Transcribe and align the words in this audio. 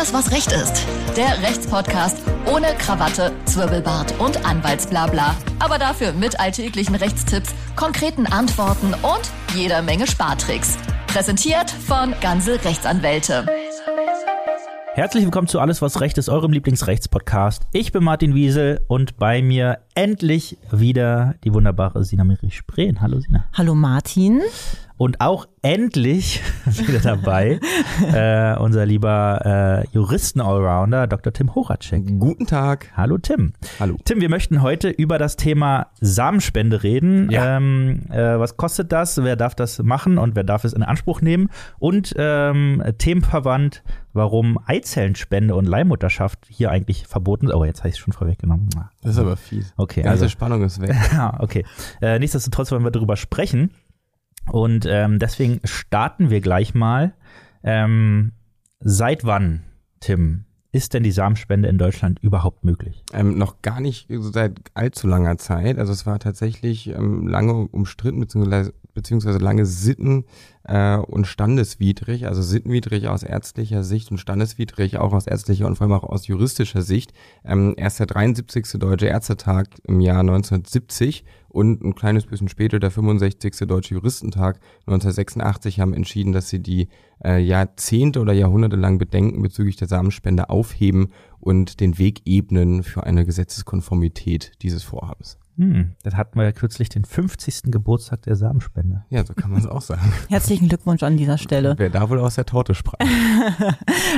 alles, 0.00 0.14
was 0.14 0.32
Recht 0.32 0.50
ist. 0.52 0.86
Der 1.14 1.42
Rechtspodcast 1.42 2.16
ohne 2.50 2.68
Krawatte, 2.78 3.32
Zwirbelbart 3.44 4.18
und 4.18 4.46
Anwaltsblabla. 4.46 5.36
Aber 5.58 5.78
dafür 5.78 6.12
mit 6.12 6.40
alltäglichen 6.40 6.94
Rechtstipps, 6.94 7.54
konkreten 7.76 8.24
Antworten 8.26 8.94
und 8.94 9.30
jeder 9.54 9.82
Menge 9.82 10.06
Spartricks. 10.06 10.78
Präsentiert 11.06 11.70
von 11.70 12.14
Ganze 12.22 12.64
Rechtsanwälte. 12.64 13.44
Herzlich 14.94 15.24
willkommen 15.24 15.48
zu 15.48 15.60
Alles, 15.60 15.82
was 15.82 16.00
Recht 16.00 16.16
ist, 16.16 16.30
eurem 16.30 16.52
Lieblingsrechtspodcast. 16.52 17.64
Ich 17.72 17.92
bin 17.92 18.02
Martin 18.02 18.34
Wiesel 18.34 18.80
und 18.88 19.18
bei 19.18 19.42
mir 19.42 19.80
endlich 19.94 20.56
wieder 20.70 21.34
die 21.44 21.52
wunderbare 21.52 22.04
Sina 22.04 22.24
Miri 22.24 22.50
Spreen. 22.50 23.02
Hallo 23.02 23.20
Sina. 23.20 23.44
Hallo 23.52 23.74
Martin. 23.74 24.40
Und 25.00 25.22
auch 25.22 25.48
endlich 25.62 26.42
wieder 26.66 26.98
dabei 26.98 27.58
äh, 28.12 28.54
unser 28.58 28.84
lieber 28.84 29.86
äh, 29.86 29.94
Juristen-Allrounder 29.94 31.06
Dr. 31.06 31.32
Tim 31.32 31.54
Horacek. 31.54 32.18
Guten 32.18 32.46
Tag. 32.46 32.92
Hallo 32.98 33.16
Tim. 33.16 33.54
Hallo. 33.78 33.96
Tim, 34.04 34.20
wir 34.20 34.28
möchten 34.28 34.60
heute 34.60 34.90
über 34.90 35.16
das 35.16 35.36
Thema 35.36 35.86
Samenspende 36.02 36.82
reden. 36.82 37.30
Ja. 37.30 37.56
Ähm, 37.56 38.02
äh, 38.10 38.38
was 38.38 38.58
kostet 38.58 38.92
das? 38.92 39.16
Wer 39.24 39.36
darf 39.36 39.54
das 39.54 39.82
machen 39.82 40.18
und 40.18 40.36
wer 40.36 40.44
darf 40.44 40.64
es 40.64 40.74
in 40.74 40.82
Anspruch 40.82 41.22
nehmen? 41.22 41.48
Und 41.78 42.14
ähm, 42.18 42.82
themenverwandt, 42.98 43.82
warum 44.12 44.58
Eizellenspende 44.66 45.54
und 45.54 45.64
Leihmutterschaft 45.64 46.40
hier 46.46 46.70
eigentlich 46.70 47.06
verboten 47.06 47.46
sind. 47.46 47.56
Oh, 47.56 47.64
jetzt 47.64 47.78
habe 47.78 47.88
ich 47.88 47.94
es 47.94 47.98
schon 48.00 48.12
vorweggenommen. 48.12 48.68
Das 49.00 49.12
ist 49.12 49.18
aber 49.18 49.38
fies. 49.38 49.72
Okay, 49.78 50.00
Die 50.00 50.04
ganze 50.04 50.24
also 50.24 50.28
Spannung 50.28 50.62
ist 50.62 50.78
weg. 50.82 50.94
ja, 51.10 51.34
okay. 51.40 51.64
Äh, 52.02 52.18
nichtsdestotrotz 52.18 52.70
wollen 52.70 52.84
wir 52.84 52.90
darüber 52.90 53.16
sprechen. 53.16 53.70
Und 54.52 54.86
ähm, 54.86 55.18
deswegen 55.18 55.60
starten 55.64 56.30
wir 56.30 56.40
gleich 56.40 56.74
mal. 56.74 57.14
Ähm, 57.62 58.32
seit 58.80 59.24
wann, 59.24 59.62
Tim, 60.00 60.44
ist 60.72 60.94
denn 60.94 61.02
die 61.02 61.10
Samenspende 61.10 61.68
in 61.68 61.78
Deutschland 61.78 62.20
überhaupt 62.22 62.64
möglich? 62.64 63.04
Ähm, 63.12 63.36
noch 63.36 63.60
gar 63.60 63.80
nicht 63.80 64.06
seit 64.08 64.60
allzu 64.74 65.08
langer 65.08 65.36
Zeit. 65.36 65.78
Also 65.78 65.92
es 65.92 66.06
war 66.06 66.18
tatsächlich 66.20 66.88
ähm, 66.88 67.26
lange 67.26 67.66
umstritten, 67.68 68.20
beziehungsweise, 68.20 68.72
beziehungsweise 68.94 69.38
lange 69.38 69.66
sitten- 69.66 70.24
äh, 70.62 70.96
und 70.96 71.26
standeswidrig. 71.26 72.26
Also 72.28 72.42
sittenwidrig 72.42 73.08
aus 73.08 73.24
ärztlicher 73.24 73.82
Sicht 73.82 74.12
und 74.12 74.18
standeswidrig 74.18 74.98
auch 74.98 75.12
aus 75.12 75.26
ärztlicher 75.26 75.66
und 75.66 75.76
vor 75.76 75.86
allem 75.86 75.96
auch 75.96 76.04
aus 76.04 76.28
juristischer 76.28 76.82
Sicht. 76.82 77.12
Ähm, 77.44 77.74
erst 77.76 77.98
der 77.98 78.06
73. 78.06 78.78
Deutsche 78.78 79.06
Ärztetag 79.06 79.66
im 79.84 80.00
Jahr 80.00 80.20
1970 80.20 81.24
und 81.50 81.82
ein 81.82 81.94
kleines 81.94 82.26
bisschen 82.26 82.48
später 82.48 82.78
der 82.78 82.90
65. 82.90 83.66
Deutsche 83.68 83.94
Juristentag 83.94 84.60
1986 84.86 85.80
haben 85.80 85.94
entschieden, 85.94 86.32
dass 86.32 86.48
sie 86.48 86.60
die 86.60 86.88
äh, 87.24 87.38
Jahrzehnte 87.38 88.20
oder 88.20 88.32
Jahrhunderte 88.32 88.76
lang 88.76 88.98
Bedenken 88.98 89.42
bezüglich 89.42 89.76
der 89.76 89.88
Samenspende 89.88 90.48
aufheben 90.48 91.08
und 91.40 91.80
den 91.80 91.98
Weg 91.98 92.22
ebnen 92.24 92.82
für 92.82 93.04
eine 93.04 93.24
Gesetzeskonformität 93.24 94.52
dieses 94.62 94.82
Vorhabens. 94.82 95.38
Hm, 95.56 95.96
das 96.02 96.14
hatten 96.14 96.38
wir 96.38 96.44
ja 96.44 96.52
kürzlich 96.52 96.88
den 96.88 97.04
50. 97.04 97.64
Geburtstag 97.64 98.22
der 98.22 98.34
Samenspende. 98.36 99.04
Ja, 99.10 99.26
so 99.26 99.34
kann 99.34 99.50
man 99.50 99.60
es 99.60 99.66
auch 99.66 99.82
sagen. 99.82 100.10
Herzlichen 100.30 100.68
Glückwunsch 100.68 101.02
an 101.02 101.18
dieser 101.18 101.36
Stelle. 101.36 101.74
Wer 101.76 101.90
da 101.90 102.08
wohl 102.08 102.18
aus 102.18 102.36
der 102.36 102.46
Torte 102.46 102.74
sprach. 102.74 102.98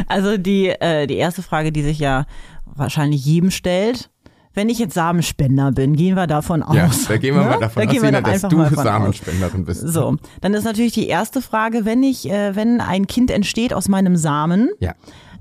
Also 0.07 0.39
die, 0.39 0.69
äh, 0.69 1.07
die 1.07 1.17
erste 1.17 1.43
Frage, 1.43 1.73
die 1.73 1.83
sich 1.83 1.99
ja 1.99 2.27
wahrscheinlich 2.65 3.25
jedem 3.25 3.51
stellt, 3.51 4.11
wenn 4.55 4.69
ich 4.69 4.79
jetzt 4.79 4.95
Samenspender 4.95 5.73
bin, 5.73 5.95
gehen 5.97 6.17
wir 6.17 6.27
davon 6.27 6.63
aus. 6.63 6.77
Ja, 6.77 6.91
da 7.09 7.17
gehen 7.17 7.35
wir 7.35 7.43
ne? 7.43 7.49
mal 7.51 7.59
davon 7.61 7.83
Da 7.87 7.91
aus, 7.91 8.01
Sina, 8.01 8.21
dass 8.21 8.43
du 8.43 8.61
aus. 8.63 8.71
Samenspenderin 8.71 9.65
bist. 9.65 9.81
So, 9.89 10.17
dann 10.41 10.55
ist 10.55 10.65
natürlich 10.65 10.93
die 10.93 11.09
erste 11.09 11.41
Frage, 11.43 11.85
wenn 11.85 12.03
ich, 12.03 12.31
äh, 12.31 12.55
wenn 12.55 12.81
ein 12.81 13.07
Kind 13.07 13.31
entsteht 13.31 13.73
aus 13.75 13.89
meinem 13.89 14.17
Samen, 14.17 14.71
Ja. 14.81 14.95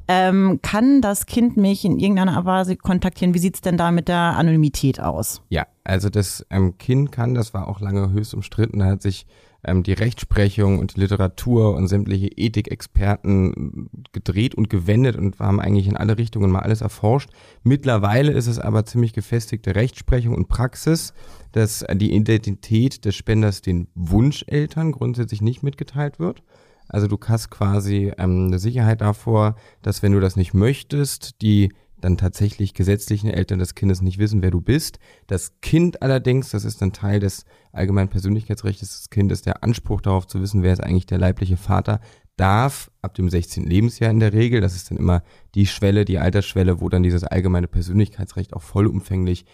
ähm, 0.07 0.59
kann 0.61 1.01
das 1.01 1.25
Kind 1.25 1.57
mich 1.57 1.85
in 1.85 1.99
irgendeiner 1.99 2.43
Weise 2.45 2.75
kontaktieren? 2.75 3.33
Wie 3.33 3.39
sieht's 3.39 3.61
denn 3.61 3.77
da 3.77 3.91
mit 3.91 4.07
der 4.07 4.17
Anonymität 4.17 4.99
aus? 4.99 5.41
Ja, 5.49 5.65
also 5.83 6.09
das 6.09 6.45
ähm, 6.49 6.77
Kind 6.77 7.11
kann, 7.11 7.33
das 7.33 7.53
war 7.53 7.67
auch 7.67 7.79
lange 7.81 8.11
höchst 8.11 8.33
umstritten, 8.33 8.79
da 8.79 8.85
hat 8.85 9.01
sich 9.01 9.25
ähm, 9.63 9.83
die 9.83 9.93
Rechtsprechung 9.93 10.79
und 10.79 10.95
die 10.95 11.01
Literatur 11.01 11.75
und 11.75 11.87
sämtliche 11.87 12.27
Ethikexperten 12.27 13.89
gedreht 14.11 14.55
und 14.55 14.69
gewendet 14.69 15.15
und 15.15 15.39
haben 15.39 15.59
eigentlich 15.59 15.87
in 15.87 15.97
alle 15.97 16.17
Richtungen 16.17 16.51
mal 16.51 16.59
alles 16.59 16.81
erforscht. 16.81 17.29
Mittlerweile 17.63 18.31
ist 18.31 18.47
es 18.47 18.59
aber 18.59 18.85
ziemlich 18.85 19.13
gefestigte 19.13 19.75
Rechtsprechung 19.75 20.35
und 20.35 20.47
Praxis, 20.47 21.13
dass 21.51 21.85
die 21.93 22.13
Identität 22.13 23.05
des 23.05 23.15
Spenders 23.15 23.61
den 23.61 23.87
Wunscheltern 23.95 24.91
grundsätzlich 24.91 25.41
nicht 25.41 25.63
mitgeteilt 25.63 26.19
wird. 26.19 26.43
Also 26.87 27.07
du 27.07 27.17
hast 27.25 27.49
quasi 27.49 28.11
ähm, 28.17 28.47
eine 28.47 28.59
Sicherheit 28.59 29.01
davor, 29.01 29.55
dass 29.81 30.03
wenn 30.03 30.11
du 30.11 30.19
das 30.19 30.35
nicht 30.35 30.53
möchtest, 30.53 31.41
die 31.41 31.71
dann 32.01 32.17
tatsächlich 32.17 32.73
gesetzlichen 32.73 33.29
Eltern 33.29 33.59
des 33.59 33.75
Kindes 33.75 34.01
nicht 34.01 34.17
wissen, 34.17 34.41
wer 34.41 34.51
du 34.51 34.61
bist. 34.61 34.99
Das 35.27 35.59
Kind 35.61 36.01
allerdings, 36.01 36.49
das 36.49 36.65
ist 36.65 36.81
ein 36.81 36.93
Teil 36.93 37.19
des 37.19 37.45
allgemeinen 37.71 38.09
Persönlichkeitsrechts 38.09 38.81
des 38.81 39.09
Kindes, 39.09 39.41
der 39.41 39.63
Anspruch 39.63 40.01
darauf 40.01 40.27
zu 40.27 40.41
wissen, 40.41 40.63
wer 40.63 40.73
ist 40.73 40.83
eigentlich 40.83 41.05
der 41.05 41.19
leibliche 41.19 41.57
Vater, 41.57 42.01
darf 42.37 42.89
ab 43.01 43.13
dem 43.13 43.29
16. 43.29 43.65
Lebensjahr 43.65 44.09
in 44.09 44.19
der 44.19 44.33
Regel, 44.33 44.61
das 44.61 44.75
ist 44.75 44.89
dann 44.89 44.97
immer 44.97 45.21
die 45.53 45.67
Schwelle, 45.67 46.05
die 46.05 46.17
Altersschwelle, 46.17 46.81
wo 46.81 46.89
dann 46.89 47.03
dieses 47.03 47.23
allgemeine 47.23 47.67
Persönlichkeitsrecht 47.67 48.53
auch 48.53 48.63
vollumfänglich 48.63 49.45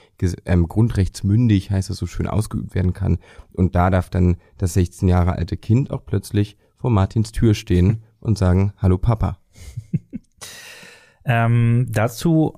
ähm, 0.45 0.67
grundrechtsmündig, 0.67 1.71
heißt 1.71 1.89
es 1.89 1.97
so 1.97 2.05
schön, 2.05 2.27
ausgeübt 2.27 2.75
werden 2.75 2.93
kann. 2.93 3.17
Und 3.51 3.75
da 3.75 3.89
darf 3.89 4.09
dann 4.09 4.37
das 4.57 4.73
16 4.73 5.09
Jahre 5.09 5.33
alte 5.33 5.57
Kind 5.57 5.91
auch 5.91 6.05
plötzlich 6.05 6.57
vor 6.75 6.89
Martins 6.89 7.31
Tür 7.31 7.55
stehen 7.55 8.03
und 8.19 8.37
sagen, 8.37 8.71
hallo 8.77 8.97
Papa. 8.97 9.39
Ähm, 11.27 11.87
dazu 11.89 12.57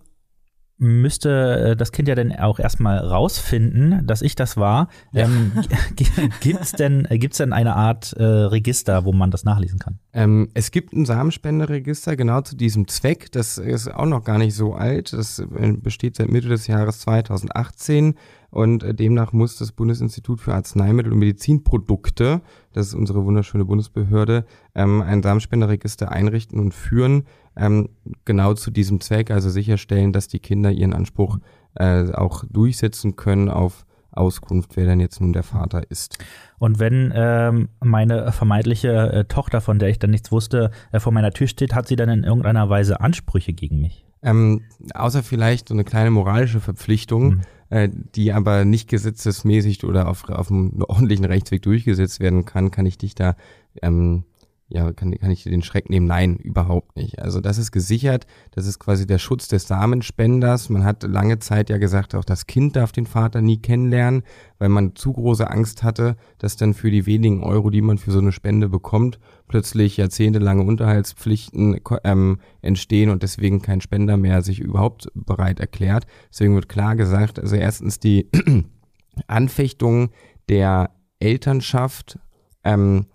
müsste 0.80 1.72
äh, 1.72 1.75
das 1.75 1.91
Kind 1.91 2.07
ja 2.07 2.16
dann 2.16 2.31
auch 2.31 2.57
erstmal 2.57 3.00
rausfinden, 3.00 4.07
dass 4.07 4.22
ich 4.22 4.35
das 4.35 4.56
war. 4.56 4.88
Ähm, 5.13 5.52
Gibt 6.40 6.62
es 6.62 6.72
denn, 6.72 7.06
äh, 7.09 7.18
gibt's 7.19 7.38
denn 7.38 7.52
eine 7.52 7.75
Art 7.75 8.13
äh, 8.13 8.24
Register, 8.24 9.03
wo 9.03 9.12
man 9.12 9.30
das 9.30 9.44
nachlesen 9.44 9.78
kann? 9.78 10.00
Ähm, 10.13 10.50
es 10.53 10.72
gibt 10.72 10.94
ein 10.94 11.06
Samenspenderegister 11.06 12.16
genau 12.16 12.41
zu 12.41 12.56
diesem 12.56 12.88
Zweck. 12.88 13.31
Das 13.31 13.57
ist 13.57 13.94
auch 13.94 14.06
noch 14.06 14.24
gar 14.24 14.38
nicht 14.38 14.56
so 14.56 14.74
alt. 14.74 15.12
Das 15.12 15.40
äh, 15.40 15.74
besteht 15.74 16.16
seit 16.16 16.30
Mitte 16.30 16.47
des 16.47 16.68
Jahres 16.68 17.01
2018 17.01 18.16
und 18.52 18.84
äh, 18.84 18.94
demnach 18.94 19.34
muss 19.34 19.58
das 19.58 19.72
Bundesinstitut 19.72 20.42
für 20.42 20.54
Arzneimittel 20.54 21.12
und 21.12 21.20
Medizinprodukte, 21.20 22.42
das 22.74 22.88
ist 22.88 22.94
unsere 22.96 23.26
wunderschöne 23.26 23.66
Bundesbehörde, 23.66 24.46
ähm, 24.76 25.02
ein 25.02 25.24
Samenspenderegister 25.24 26.12
einrichten 26.12 26.60
und 26.60 26.74
führen, 26.74 27.24
ähm, 27.56 27.90
genau 28.26 28.54
zu 28.54 28.72
diesem 28.72 29.02
Zweck, 29.02 29.32
also 29.32 29.50
sicherstellen, 29.50 30.14
dass 30.14 30.28
die 30.28 30.40
Kinder 30.40 30.72
ihren 30.72 30.94
Anspruch 30.94 31.40
äh, 31.76 32.12
auch 32.12 32.44
durchsetzen 32.50 33.16
können 33.16 33.50
auf 33.50 33.86
Auskunft, 34.12 34.76
wer 34.76 34.86
denn 34.86 35.00
jetzt 35.00 35.22
nun 35.22 35.34
der 35.34 35.44
Vater 35.44 35.90
ist. 35.90 36.18
Und 36.58 36.80
wenn 36.80 37.12
ähm, 37.16 37.70
meine 37.80 38.31
vermeintliche 38.31 39.12
äh, 39.12 39.26
Tochter, 39.26 39.62
von 39.62 39.80
der 39.80 39.90
ich 39.90 40.00
dann 40.00 40.10
nichts 40.10 40.31
wusste, 40.31 40.72
äh, 40.92 41.00
vor 41.00 41.14
meiner 41.14 41.31
Tür 41.31 41.48
steht, 41.48 41.76
hat 41.76 41.88
sie 41.88 41.96
dann 41.96 42.10
in 42.10 42.24
irgendeiner 42.24 42.70
Weise 42.70 43.02
Ansprüche 43.02 43.54
gegen 43.54 43.80
mich? 43.80 44.06
Ähm, 44.22 44.64
außer 44.94 45.24
vielleicht 45.24 45.70
so 45.70 45.74
eine 45.74 45.84
kleine 45.84 46.12
moralische 46.12 46.60
Verpflichtung, 46.60 47.24
Mhm. 47.30 47.42
Äh, 47.69 47.90
die 48.16 48.34
aber 48.34 48.66
nicht 48.66 48.90
gesetzesmäßig 48.90 49.84
oder 49.84 50.07
auf, 50.07 50.28
auf 50.30 50.52
einem 50.52 50.81
ordentlichen 50.88 51.25
Rechtsweg 51.25 51.62
durchgesetzt 51.62 52.19
werden 52.19 52.46
kann, 52.46 52.72
kann 52.72 52.85
ich 52.85 52.97
dich 52.97 53.16
da, 53.16 53.35
ähm, 53.81 54.24
ja, 54.72 54.94
kann, 54.94 55.12
kann 55.18 55.31
ich 55.31 55.44
dir 55.44 55.50
den 55.50 55.63
Schreck 55.63 55.90
nehmen? 55.90 56.06
Nein, 56.06 56.35
überhaupt 56.35 56.96
nicht. 56.96 57.19
Also 57.19 57.41
das 57.41 57.57
ist 57.57 57.72
gesichert, 57.72 58.28
das 58.52 58.68
ist 58.68 58.78
quasi 58.78 59.07
der 59.07 59.18
Schutz 59.18 59.47
des 59.47 59.68
Samenspenders. 59.68 60.69
Man 60.69 60.84
hat 60.84 61.02
lange 61.02 61.40
Zeit 61.40 61.72
ja 61.72 61.78
gesagt, 61.78 62.13
auch 62.13 62.24
das 62.24 62.46
Kind 62.46 62.75
darf 62.75 62.91
den 62.91 63.07
Vater 63.07 63.41
nie 63.41 63.57
kennenlernen, 63.57 64.22
weil 64.59 64.69
man 64.69 64.96
zu 64.96 65.12
große 65.12 65.50
Angst 65.50 65.81
hatte, 65.81 66.18
dass 66.38 66.56
dann 66.56 66.75
für 66.75 66.91
die 66.91 67.07
wenigen 67.07 67.44
Euro, 67.44 67.72
die 67.72 67.81
man 67.81 67.97
für 67.97 68.12
so 68.12 68.19
eine 68.19 68.31
Spende 68.31 68.69
bekommt, 68.69 69.19
plötzlich 69.47 69.97
jahrzehntelange 69.97 70.63
Unterhaltspflichten 70.63 71.81
ähm, 72.04 72.38
entstehen 72.62 73.10
und 73.10 73.24
deswegen 73.24 73.63
kein 73.63 73.81
Spender 73.81 74.18
mehr 74.18 74.44
sich 74.44 74.60
überhaupt 74.60 75.10
bereit 75.16 75.60
erklärt. 75.60 76.06
Deswegen 76.31 76.54
wird 76.54 76.69
klar 76.69 76.95
gesagt, 76.95 77.39
also 77.39 77.56
erstens 77.56 78.00
die 78.00 78.30
Anfechtung 79.27 80.12
der 80.48 80.92
Elternschaft 81.19 82.19
ähm, 82.63 83.07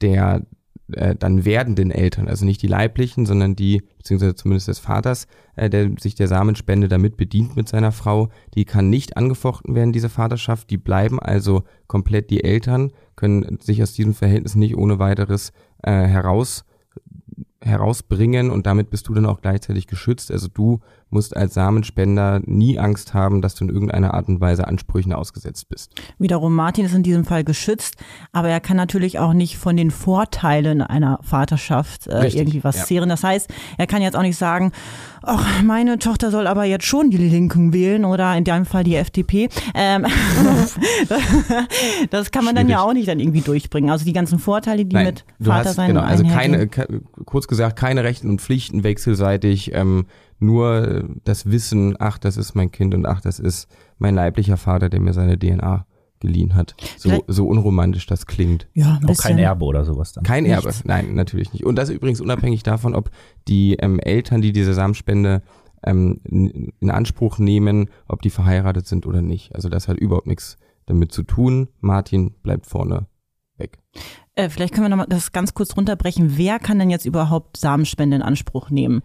der 0.00 0.46
äh, 0.94 1.14
dann 1.16 1.44
werdenden 1.44 1.90
Eltern, 1.90 2.28
also 2.28 2.44
nicht 2.44 2.62
die 2.62 2.66
leiblichen, 2.66 3.26
sondern 3.26 3.56
die, 3.56 3.82
beziehungsweise 3.98 4.34
zumindest 4.34 4.68
des 4.68 4.78
Vaters, 4.78 5.26
äh, 5.56 5.68
der 5.68 5.90
sich 5.98 6.14
der 6.14 6.28
Samenspende 6.28 6.88
damit 6.88 7.16
bedient 7.16 7.56
mit 7.56 7.68
seiner 7.68 7.92
Frau, 7.92 8.28
die 8.54 8.64
kann 8.64 8.90
nicht 8.90 9.16
angefochten 9.16 9.74
werden, 9.74 9.92
diese 9.92 10.08
Vaterschaft. 10.08 10.70
Die 10.70 10.78
bleiben 10.78 11.20
also 11.20 11.64
komplett 11.86 12.30
die 12.30 12.44
Eltern, 12.44 12.92
können 13.16 13.58
sich 13.60 13.82
aus 13.82 13.92
diesem 13.92 14.14
Verhältnis 14.14 14.54
nicht 14.54 14.76
ohne 14.76 14.98
weiteres 14.98 15.52
äh, 15.82 15.90
heraus 15.90 16.64
herausbringen 17.62 18.50
und 18.50 18.66
damit 18.66 18.90
bist 18.90 19.08
du 19.08 19.14
dann 19.14 19.26
auch 19.26 19.40
gleichzeitig 19.40 19.86
geschützt. 19.86 20.30
Also 20.30 20.48
du 20.52 20.80
musst 21.10 21.36
als 21.36 21.54
Samenspender 21.54 22.40
nie 22.44 22.78
Angst 22.78 23.14
haben, 23.14 23.42
dass 23.42 23.54
du 23.54 23.64
in 23.64 23.70
irgendeiner 23.70 24.14
Art 24.14 24.28
und 24.28 24.40
Weise 24.40 24.66
Ansprüchen 24.66 25.12
ausgesetzt 25.12 25.68
bist. 25.68 25.92
Wiederum 26.18 26.54
Martin 26.54 26.84
ist 26.84 26.94
in 26.94 27.02
diesem 27.02 27.24
Fall 27.24 27.44
geschützt, 27.44 27.96
aber 28.32 28.48
er 28.48 28.60
kann 28.60 28.76
natürlich 28.76 29.18
auch 29.18 29.32
nicht 29.32 29.58
von 29.58 29.76
den 29.76 29.90
Vorteilen 29.90 30.82
einer 30.82 31.18
Vaterschaft 31.22 32.06
äh, 32.06 32.28
irgendwie 32.28 32.64
was 32.64 32.78
ja. 32.78 32.84
zehren. 32.84 33.08
Das 33.08 33.22
heißt, 33.22 33.52
er 33.78 33.86
kann 33.86 34.02
jetzt 34.02 34.16
auch 34.16 34.22
nicht 34.22 34.38
sagen, 34.38 34.72
ach, 35.22 35.62
meine 35.62 35.98
Tochter 35.98 36.30
soll 36.30 36.46
aber 36.46 36.64
jetzt 36.64 36.84
schon 36.84 37.10
die 37.10 37.16
Linken 37.16 37.72
wählen 37.72 38.04
oder 38.04 38.36
in 38.36 38.44
deinem 38.44 38.66
Fall 38.66 38.84
die 38.84 38.96
FDP. 38.96 39.48
Ähm, 39.74 40.06
das 42.10 42.30
kann 42.30 42.44
man 42.44 42.54
dann 42.54 42.68
ja 42.68 42.78
Schwierig. 42.78 42.90
auch 42.90 42.92
nicht 42.94 43.08
dann 43.08 43.20
irgendwie 43.20 43.40
durchbringen. 43.40 43.90
Also 43.90 44.04
die 44.04 44.12
ganzen 44.12 44.38
Vorteile, 44.38 44.84
die 44.84 44.94
Nein, 44.94 45.06
mit 45.06 45.24
Vater 45.40 45.68
hast, 45.68 45.76
sein 45.76 45.88
genau, 45.88 46.00
also 46.00 46.24
keine, 46.24 46.68
kurz 47.24 47.48
gesagt, 47.48 47.76
keine 47.78 48.04
Rechten 48.04 48.28
und 48.28 48.40
Pflichten 48.40 48.84
wechselseitig, 48.84 49.74
ähm, 49.74 50.06
nur 50.38 50.88
äh, 50.88 51.04
das 51.24 51.50
Wissen, 51.50 51.96
ach, 51.98 52.18
das 52.18 52.36
ist 52.36 52.54
mein 52.54 52.70
Kind 52.70 52.94
und 52.94 53.06
ach, 53.06 53.20
das 53.20 53.38
ist 53.38 53.68
mein 53.98 54.14
leiblicher 54.14 54.56
Vater, 54.56 54.88
der 54.88 55.00
mir 55.00 55.12
seine 55.12 55.38
DNA 55.38 55.86
geliehen 56.22 56.54
hat. 56.54 56.74
So, 56.96 57.22
so 57.26 57.46
unromantisch 57.46 58.06
das 58.06 58.26
klingt. 58.26 58.66
ja, 58.72 58.98
ein 59.02 59.10
Auch 59.10 59.18
kein 59.18 59.38
Erbe 59.38 59.66
oder 59.66 59.84
sowas 59.84 60.12
dann. 60.12 60.24
Kein 60.24 60.46
Erbe, 60.46 60.68
Nichts. 60.68 60.84
nein, 60.86 61.14
natürlich 61.14 61.52
nicht. 61.52 61.66
Und 61.66 61.76
das 61.76 61.90
übrigens 61.90 62.22
unabhängig 62.22 62.62
davon, 62.62 62.94
ob 62.94 63.10
die 63.48 63.74
ähm, 63.74 63.98
Eltern, 63.98 64.40
die 64.40 64.52
diese 64.52 64.72
Samenspende 64.72 65.42
ähm, 65.84 66.20
in 66.24 66.72
in 66.80 66.90
Anspruch 66.90 67.38
nehmen, 67.38 67.90
ob 68.08 68.22
die 68.22 68.30
verheiratet 68.30 68.86
sind 68.86 69.04
oder 69.06 69.20
nicht. 69.20 69.54
Also 69.54 69.68
das 69.68 69.88
hat 69.88 69.98
überhaupt 69.98 70.26
nichts 70.28 70.56
damit 70.86 71.12
zu 71.12 71.22
tun. 71.24 71.68
Martin 71.80 72.34
bleibt 72.42 72.66
vorne 72.66 73.06
weg. 73.58 73.78
Äh, 74.34 74.48
vielleicht 74.48 74.72
können 74.72 74.86
wir 74.86 74.88
nochmal 74.88 75.06
das 75.08 75.32
ganz 75.32 75.54
kurz 75.54 75.76
runterbrechen. 75.76 76.36
Wer 76.38 76.58
kann 76.58 76.78
denn 76.78 76.90
jetzt 76.90 77.04
überhaupt 77.04 77.56
Samenspende 77.56 78.16
in 78.16 78.22
Anspruch 78.22 78.70
nehmen? 78.70 79.02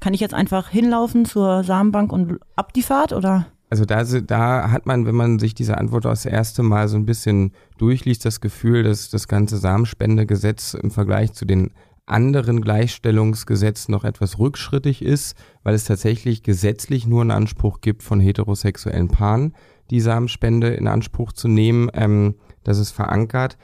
Kann 0.00 0.14
ich 0.14 0.20
jetzt 0.20 0.34
einfach 0.34 0.68
hinlaufen 0.68 1.24
zur 1.24 1.64
Samenbank 1.64 2.12
und 2.12 2.38
ab 2.54 2.72
die 2.72 2.82
Fahrt 2.82 3.12
oder? 3.12 3.48
Also 3.70 3.84
da, 3.84 4.02
da 4.02 4.70
hat 4.70 4.86
man, 4.86 5.04
wenn 5.04 5.14
man 5.14 5.38
sich 5.38 5.54
diese 5.54 5.76
Antwort 5.76 6.06
das 6.06 6.24
erste 6.24 6.62
Mal 6.62 6.88
so 6.88 6.96
ein 6.96 7.06
bisschen 7.06 7.52
durchliest, 7.76 8.24
das 8.24 8.40
Gefühl, 8.40 8.82
dass 8.82 9.10
das 9.10 9.28
ganze 9.28 9.58
Samenspendegesetz 9.58 10.74
im 10.74 10.90
Vergleich 10.90 11.32
zu 11.34 11.44
den 11.44 11.70
anderen 12.06 12.62
Gleichstellungsgesetzen 12.62 13.92
noch 13.92 14.04
etwas 14.04 14.38
rückschrittig 14.38 15.02
ist, 15.02 15.36
weil 15.62 15.74
es 15.74 15.84
tatsächlich 15.84 16.42
gesetzlich 16.42 17.06
nur 17.06 17.20
einen 17.20 17.30
Anspruch 17.30 17.80
gibt 17.80 18.02
von 18.02 18.20
heterosexuellen 18.20 19.08
Paaren, 19.08 19.54
die 19.90 20.00
Samenspende 20.00 20.68
in 20.68 20.86
Anspruch 20.86 21.32
zu 21.32 21.48
nehmen. 21.48 21.90
Ähm, 21.92 22.36
das 22.64 22.78
ist 22.78 22.92
verankert. 22.92 23.58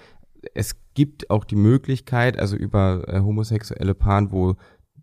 Es 0.55 0.77
gibt 0.93 1.31
auch 1.31 1.45
die 1.45 1.57
Möglichkeit, 1.57 2.39
also 2.39 2.57
über 2.57 3.05
äh, 3.09 3.21
homosexuelle 3.21 3.95
Paaren, 3.95 4.31
wo 4.31 4.57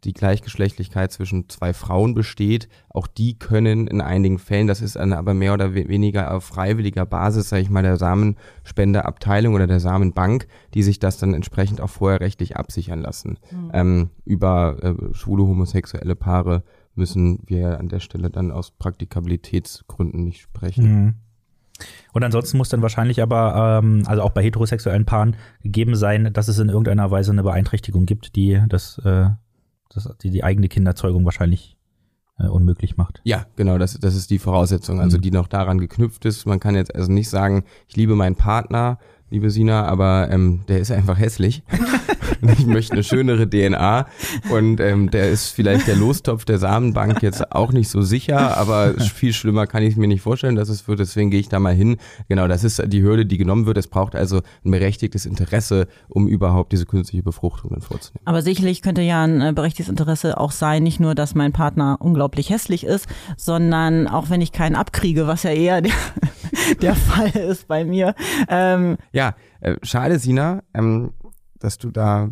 die 0.04 0.14
Gleichgeschlechtlichkeit 0.14 1.12
zwischen 1.12 1.48
zwei 1.50 1.74
Frauen 1.74 2.14
besteht. 2.14 2.68
Auch 2.90 3.08
die 3.08 3.38
können 3.38 3.88
in 3.88 4.02
einigen 4.02 4.40
Fällen, 4.40 4.68
das 4.68 4.82
ist 4.82 4.96
dann 4.96 5.14
aber 5.14 5.34
mehr 5.34 5.54
oder 5.54 5.76
we- 5.76 5.88
weniger 5.88 6.34
auf 6.34 6.44
freiwilliger 6.44 7.06
Basis, 7.06 7.50
sage 7.50 7.62
ich 7.62 7.70
mal, 7.70 7.84
der 7.84 7.98
Samenspendeabteilung 7.98 9.54
oder 9.54 9.68
der 9.68 9.80
Samenbank, 9.80 10.48
die 10.74 10.84
sich 10.84 11.00
das 11.00 11.18
dann 11.18 11.34
entsprechend 11.34 11.82
auch 11.82 11.90
vorher 11.90 12.20
rechtlich 12.20 12.58
absichern 12.58 13.02
lassen. 13.02 13.38
Ähm, 13.74 14.10
über 14.26 14.78
äh, 14.82 15.14
schwule, 15.14 15.44
homosexuelle 15.44 16.16
Paare 16.16 16.64
müssen 16.96 17.40
wir 17.46 17.80
an 17.80 17.88
der 17.88 18.00
Stelle 18.00 18.30
dann 18.30 18.52
aus 18.52 18.72
Praktikabilitätsgründen 18.72 20.24
nicht 20.24 20.42
sprechen. 20.42 21.06
Mhm. 21.06 21.14
Und 22.14 22.24
ansonsten 22.24 22.58
muss 22.58 22.70
dann 22.70 22.82
wahrscheinlich 22.82 23.22
aber, 23.22 23.80
ähm, 23.84 24.04
also 24.06 24.22
auch 24.22 24.32
bei 24.32 24.44
heterosexuellen 24.44 25.06
Paaren, 25.06 25.36
gegeben 25.64 25.96
sein, 25.96 26.32
dass 26.34 26.48
es 26.48 26.60
in 26.60 26.70
irgendeiner 26.70 27.10
Weise 27.10 27.32
eine 27.32 27.44
Beeinträchtigung 27.44 28.06
gibt, 28.06 28.36
die 28.36 28.62
das, 28.68 29.00
äh, 29.06 29.30
das 29.94 30.10
die, 30.22 30.30
die 30.30 30.44
eigene 30.44 30.68
Kinderzeugung 30.68 31.26
wahrscheinlich 31.26 31.78
äh, 32.40 32.48
unmöglich 32.48 32.98
macht. 32.98 33.22
Ja, 33.24 33.46
genau, 33.56 33.78
das, 33.78 34.00
das 34.00 34.16
ist 34.16 34.30
die 34.30 34.40
Voraussetzung, 34.40 35.00
also 35.00 35.18
Mhm. 35.18 35.22
die 35.22 35.32
noch 35.32 35.48
daran 35.48 35.80
geknüpft 35.80 36.26
ist. 36.26 36.46
Man 36.46 36.60
kann 36.60 36.76
jetzt 36.76 36.94
also 36.96 37.12
nicht 37.12 37.30
sagen, 37.30 37.64
ich 37.88 37.96
liebe 37.96 38.16
meinen 38.16 38.36
Partner, 38.36 38.98
liebe 39.30 39.50
Sina, 39.50 39.86
aber 39.86 40.30
ähm, 40.32 40.62
der 40.68 40.80
ist 40.80 40.92
einfach 40.92 41.18
hässlich. 41.20 41.64
ich 42.58 42.66
möchte 42.66 42.94
eine 42.94 43.04
schönere 43.04 43.50
DNA 43.50 44.08
und 44.50 44.80
ähm, 44.80 45.12
der 45.12 45.30
ist 45.30 45.50
vielleicht 45.50 45.88
der 45.88 45.96
Lostopf 45.96 46.46
der 46.46 46.60
Samenbank 46.60 47.22
jetzt 47.22 47.52
auch 47.52 47.72
nicht 47.72 47.90
so 47.90 48.02
sicher, 48.02 48.58
aber 48.58 48.94
viel 49.00 49.34
schlimmer 49.34 49.68
kann 49.68 49.84
ich 49.84 49.98
mir 49.98 50.08
nicht 50.08 50.22
vorstellen, 50.22 50.56
dass 50.56 50.70
es 50.70 50.88
wird. 50.88 51.00
Deswegen 51.00 51.32
gehe 51.32 51.40
ich 51.40 51.50
da 51.50 51.60
mal 51.60 51.74
hin. 51.74 51.98
Genau, 52.30 52.48
das 52.48 52.64
ist 52.64 52.82
die 52.88 53.02
Hürde, 53.02 53.26
die 53.26 53.38
genommen 53.38 53.66
wird. 53.66 53.78
Es 53.78 53.88
braucht 53.88 54.16
also 54.16 54.42
ein 54.66 54.72
berechtigtes 54.72 55.26
Interesse, 55.26 55.88
um 56.10 56.28
überhaupt 56.28 56.72
diese 56.72 56.86
künstliche 56.86 57.24
Befruchtung 57.24 57.72
dann 57.72 57.82
vorzunehmen. 57.82 58.22
Aber 58.26 58.42
sicherlich 58.42 58.82
könnte 58.82 59.02
ja 59.02 59.24
ein 59.24 59.42
äh, 59.42 59.54
berechtigtes 59.54 59.90
Interesse 59.90 60.38
auch 60.38 60.52
sein, 60.52 60.84
nicht 60.84 61.00
nur, 61.00 61.16
dass 61.16 61.36
mein 61.36 61.52
Partner 61.52 61.98
unglaublich 62.00 62.50
hässlich 62.50 62.84
ist, 62.84 63.08
sondern 63.38 64.08
auch 64.08 64.30
wenn 64.30 64.42
ich 64.42 64.52
keinen 64.52 64.76
abkriege, 64.76 65.28
was 65.28 65.44
ja 65.44 65.52
eher 65.52 65.82
der, 65.82 65.94
der 66.82 66.96
Fall 66.96 67.30
ist 67.30 67.68
bei 67.68 67.84
mir. 67.86 68.16
Ähm, 68.50 68.98
Ja, 69.14 69.36
äh, 69.62 69.76
schade, 69.84 70.20
Sina, 70.20 70.64
ähm, 70.74 71.12
dass 71.64 71.78
du 71.78 71.92
da 71.92 72.30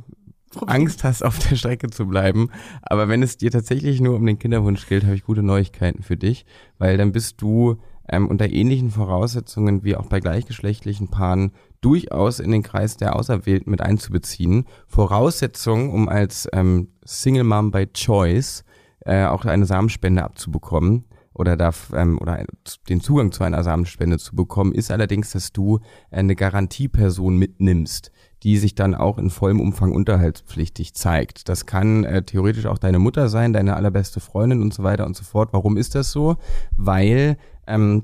Angst 0.65 1.03
hast, 1.03 1.23
auf 1.23 1.37
der 1.39 1.55
Strecke 1.55 1.89
zu 1.89 2.07
bleiben. 2.07 2.49
Aber 2.81 3.07
wenn 3.07 3.23
es 3.23 3.37
dir 3.37 3.51
tatsächlich 3.51 4.01
nur 4.01 4.15
um 4.15 4.25
den 4.25 4.39
Kinderwunsch 4.39 4.87
gilt, 4.87 5.03
habe 5.03 5.15
ich 5.15 5.23
gute 5.23 5.43
Neuigkeiten 5.43 6.03
für 6.03 6.17
dich, 6.17 6.45
weil 6.77 6.97
dann 6.97 7.11
bist 7.11 7.41
du 7.41 7.77
ähm, 8.07 8.27
unter 8.27 8.49
ähnlichen 8.49 8.89
Voraussetzungen 8.89 9.83
wie 9.83 9.95
auch 9.95 10.07
bei 10.07 10.19
gleichgeschlechtlichen 10.19 11.09
Paaren 11.09 11.51
durchaus 11.81 12.39
in 12.39 12.51
den 12.51 12.63
Kreis 12.63 12.97
der 12.97 13.15
Auserwählten 13.15 13.69
mit 13.69 13.81
einzubeziehen. 13.81 14.65
Voraussetzung, 14.87 15.91
um 15.91 16.09
als 16.09 16.47
ähm, 16.51 16.89
Single 17.05 17.43
Mom 17.43 17.71
by 17.71 17.85
Choice 17.87 18.63
äh, 19.01 19.25
auch 19.25 19.45
eine 19.45 19.65
Samenspende 19.65 20.23
abzubekommen 20.23 21.05
oder 21.39 21.55
darf 21.55 21.93
ähm, 21.95 22.19
oder 22.19 22.43
den 22.89 22.99
Zugang 22.99 23.31
zu 23.31 23.43
einer 23.43 23.63
Samenspende 23.63 24.17
zu 24.17 24.35
bekommen, 24.35 24.73
ist 24.73 24.91
allerdings, 24.91 25.31
dass 25.31 25.53
du 25.53 25.79
eine 26.11 26.35
Garantieperson 26.35 27.37
mitnimmst, 27.37 28.11
die 28.43 28.57
sich 28.57 28.75
dann 28.75 28.93
auch 28.93 29.17
in 29.17 29.29
vollem 29.29 29.61
Umfang 29.61 29.93
unterhaltspflichtig 29.93 30.95
zeigt. 30.95 31.47
Das 31.47 31.65
kann 31.65 32.03
äh, 32.03 32.23
theoretisch 32.23 32.65
auch 32.65 32.77
deine 32.77 32.99
Mutter 32.99 33.29
sein, 33.29 33.53
deine 33.53 33.77
allerbeste 33.77 34.19
Freundin 34.19 34.61
und 34.61 34.73
so 34.73 34.83
weiter 34.83 35.05
und 35.05 35.15
so 35.15 35.23
fort. 35.23 35.53
Warum 35.53 35.77
ist 35.77 35.95
das 35.95 36.11
so? 36.11 36.35
Weil 36.75 37.37
ähm, 37.67 38.03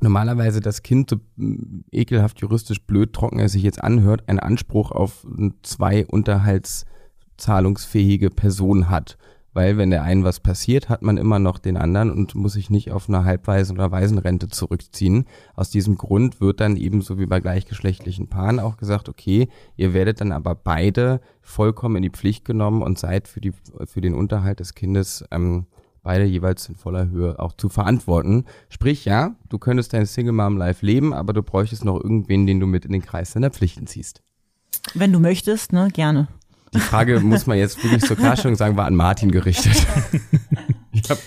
normalerweise 0.00 0.60
das 0.60 0.82
Kind, 0.82 1.10
so 1.10 1.16
mm, 1.36 1.82
ekelhaft 1.92 2.40
juristisch 2.40 2.80
blöd 2.80 3.12
trocken 3.12 3.40
es 3.40 3.52
sich 3.52 3.62
jetzt 3.62 3.84
anhört, 3.84 4.26
einen 4.26 4.40
Anspruch 4.40 4.90
auf 4.90 5.22
mm, 5.24 5.48
zwei 5.62 6.06
unterhaltszahlungsfähige 6.06 8.30
Personen 8.30 8.88
hat. 8.88 9.18
Weil 9.52 9.76
wenn 9.76 9.90
der 9.90 10.02
einen 10.02 10.22
was 10.22 10.38
passiert, 10.38 10.88
hat 10.88 11.02
man 11.02 11.16
immer 11.16 11.38
noch 11.38 11.58
den 11.58 11.76
anderen 11.76 12.10
und 12.10 12.34
muss 12.34 12.52
sich 12.52 12.70
nicht 12.70 12.92
auf 12.92 13.08
eine 13.08 13.24
Halbwaisen- 13.24 13.76
oder 13.76 13.90
Waisenrente 13.90 14.48
zurückziehen. 14.48 15.26
Aus 15.54 15.70
diesem 15.70 15.96
Grund 15.96 16.40
wird 16.40 16.60
dann 16.60 16.76
ebenso 16.76 17.18
wie 17.18 17.26
bei 17.26 17.40
gleichgeschlechtlichen 17.40 18.28
Paaren 18.28 18.60
auch 18.60 18.76
gesagt, 18.76 19.08
okay, 19.08 19.48
ihr 19.76 19.92
werdet 19.92 20.20
dann 20.20 20.32
aber 20.32 20.54
beide 20.54 21.20
vollkommen 21.42 21.96
in 21.96 22.02
die 22.02 22.10
Pflicht 22.10 22.44
genommen 22.44 22.82
und 22.82 22.98
seid 22.98 23.26
für, 23.26 23.40
die, 23.40 23.52
für 23.84 24.00
den 24.00 24.14
Unterhalt 24.14 24.60
des 24.60 24.74
Kindes 24.74 25.24
ähm, 25.32 25.66
beide 26.02 26.24
jeweils 26.24 26.68
in 26.68 26.76
voller 26.76 27.08
Höhe 27.08 27.38
auch 27.38 27.52
zu 27.52 27.68
verantworten. 27.68 28.44
Sprich, 28.68 29.04
ja, 29.04 29.34
du 29.48 29.58
könntest 29.58 29.92
dein 29.92 30.06
Single 30.06 30.32
Mom 30.32 30.56
Life 30.56 30.84
leben, 30.84 31.12
aber 31.12 31.32
du 31.32 31.42
bräuchtest 31.42 31.84
noch 31.84 32.00
irgendwen, 32.00 32.46
den 32.46 32.60
du 32.60 32.66
mit 32.66 32.84
in 32.84 32.92
den 32.92 33.02
Kreis 33.02 33.32
deiner 33.32 33.50
Pflichten 33.50 33.86
ziehst. 33.86 34.22
wenn 34.94 35.12
du 35.12 35.18
möchtest, 35.18 35.72
ne, 35.72 35.88
gerne. 35.92 36.28
Die 36.74 36.80
Frage 36.80 37.20
muss 37.20 37.46
man 37.46 37.58
jetzt 37.58 37.82
wirklich 37.82 38.02
zur 38.02 38.16
Klarstellung 38.16 38.56
sagen, 38.56 38.76
war 38.76 38.86
an 38.86 38.94
Martin 38.94 39.30
gerichtet. 39.30 39.86
ich 40.92 41.02
glaub, 41.02 41.18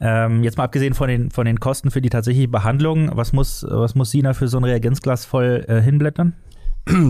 Ähm, 0.00 0.44
jetzt 0.44 0.56
mal 0.56 0.64
abgesehen 0.64 0.94
von 0.94 1.08
den, 1.08 1.30
von 1.30 1.44
den 1.44 1.58
Kosten 1.58 1.90
für 1.90 2.00
die 2.00 2.10
tatsächliche 2.10 2.48
Behandlung, 2.48 3.10
was 3.14 3.32
muss, 3.32 3.66
was 3.68 3.94
muss 3.94 4.12
Sina 4.12 4.32
für 4.32 4.46
so 4.46 4.58
ein 4.58 4.64
Reagenzglas 4.64 5.24
voll 5.24 5.64
äh, 5.66 5.80
hinblättern? 5.80 6.34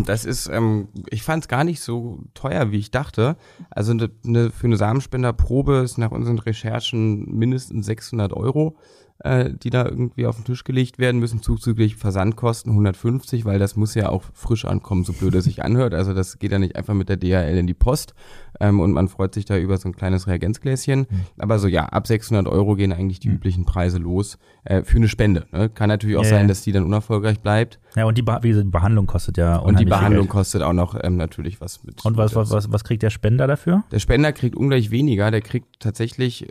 das 0.06 0.24
ist, 0.24 0.48
ähm, 0.48 0.88
ich 1.10 1.22
fand 1.22 1.44
es 1.44 1.48
gar 1.48 1.64
nicht 1.64 1.80
so 1.80 2.20
teuer, 2.34 2.72
wie 2.72 2.78
ich 2.78 2.90
dachte. 2.90 3.36
Also 3.70 3.94
ne, 3.94 4.10
ne, 4.22 4.50
für 4.50 4.66
eine 4.66 4.76
Samenspenderprobe 4.76 5.76
ist 5.78 5.98
nach 5.98 6.10
unseren 6.10 6.38
Recherchen 6.38 7.26
mindestens 7.36 7.86
600 7.86 8.32
Euro, 8.32 8.76
äh, 9.20 9.50
die 9.52 9.70
da 9.70 9.84
irgendwie 9.84 10.26
auf 10.26 10.36
den 10.36 10.44
Tisch 10.44 10.64
gelegt 10.64 10.98
werden 10.98 11.18
müssen, 11.20 11.42
zuzüglich 11.42 11.96
Versandkosten 11.96 12.70
150, 12.72 13.44
weil 13.44 13.58
das 13.58 13.74
muss 13.76 13.94
ja 13.94 14.08
auch 14.08 14.22
frisch 14.32 14.64
ankommen, 14.64 15.04
so 15.04 15.12
blöd 15.12 15.34
es 15.34 15.44
sich 15.44 15.62
anhört. 15.64 15.94
Also 15.94 16.14
das 16.14 16.38
geht 16.38 16.52
ja 16.52 16.58
nicht 16.58 16.76
einfach 16.76 16.94
mit 16.94 17.08
der 17.08 17.16
DHL 17.16 17.58
in 17.58 17.66
die 17.66 17.74
Post 17.74 18.14
ähm, 18.60 18.80
und 18.80 18.92
man 18.92 19.08
freut 19.08 19.34
sich 19.34 19.44
da 19.44 19.56
über 19.56 19.76
so 19.76 19.88
ein 19.88 19.94
kleines 19.96 20.26
Reagenzgläschen. 20.26 21.06
Aber 21.38 21.58
so 21.58 21.66
ja, 21.68 21.86
ab 21.86 22.06
600 22.06 22.46
Euro 22.46 22.76
gehen 22.76 22.92
eigentlich 22.92 23.18
die 23.20 23.28
üblichen 23.28 23.64
Preise 23.64 23.98
los 23.98 24.38
äh, 24.64 24.82
für 24.82 24.98
eine 24.98 25.08
Spende. 25.08 25.46
Ne? 25.52 25.68
Kann 25.68 25.88
natürlich 25.88 26.16
auch 26.16 26.22
Ja, 26.24 26.30
sein, 26.30 26.42
ja. 26.42 26.46
dass 26.48 26.62
die 26.62 26.72
dann 26.72 26.84
unerfolgreich 26.84 27.40
bleibt. 27.40 27.80
Ja, 27.96 28.04
und 28.04 28.16
die, 28.18 28.22
Be 28.22 28.38
wie 28.42 28.48
gesagt, 28.50 28.66
die 28.66 28.70
Behandlung 28.70 29.06
kostet 29.06 29.36
ja 29.36 29.56
Und 29.56 29.80
die 29.80 29.84
Behandlung 29.84 30.24
Geld. 30.26 30.30
kostet 30.30 30.62
auch 30.62 30.72
noch 30.72 30.96
ähm, 31.02 31.16
natürlich 31.16 31.60
was 31.60 31.82
mit. 31.82 32.04
Und 32.04 32.16
was, 32.16 32.34
was, 32.36 32.50
was, 32.50 32.70
was 32.70 32.84
kriegt 32.84 33.02
der 33.02 33.10
Spender 33.10 33.46
dafür? 33.46 33.82
Der 33.90 33.98
Spender 33.98 34.32
kriegt 34.32 34.54
ungleich 34.54 34.90
weniger, 34.90 35.30
der 35.30 35.40
kriegt 35.40 35.80
tatsächlich 35.80 36.46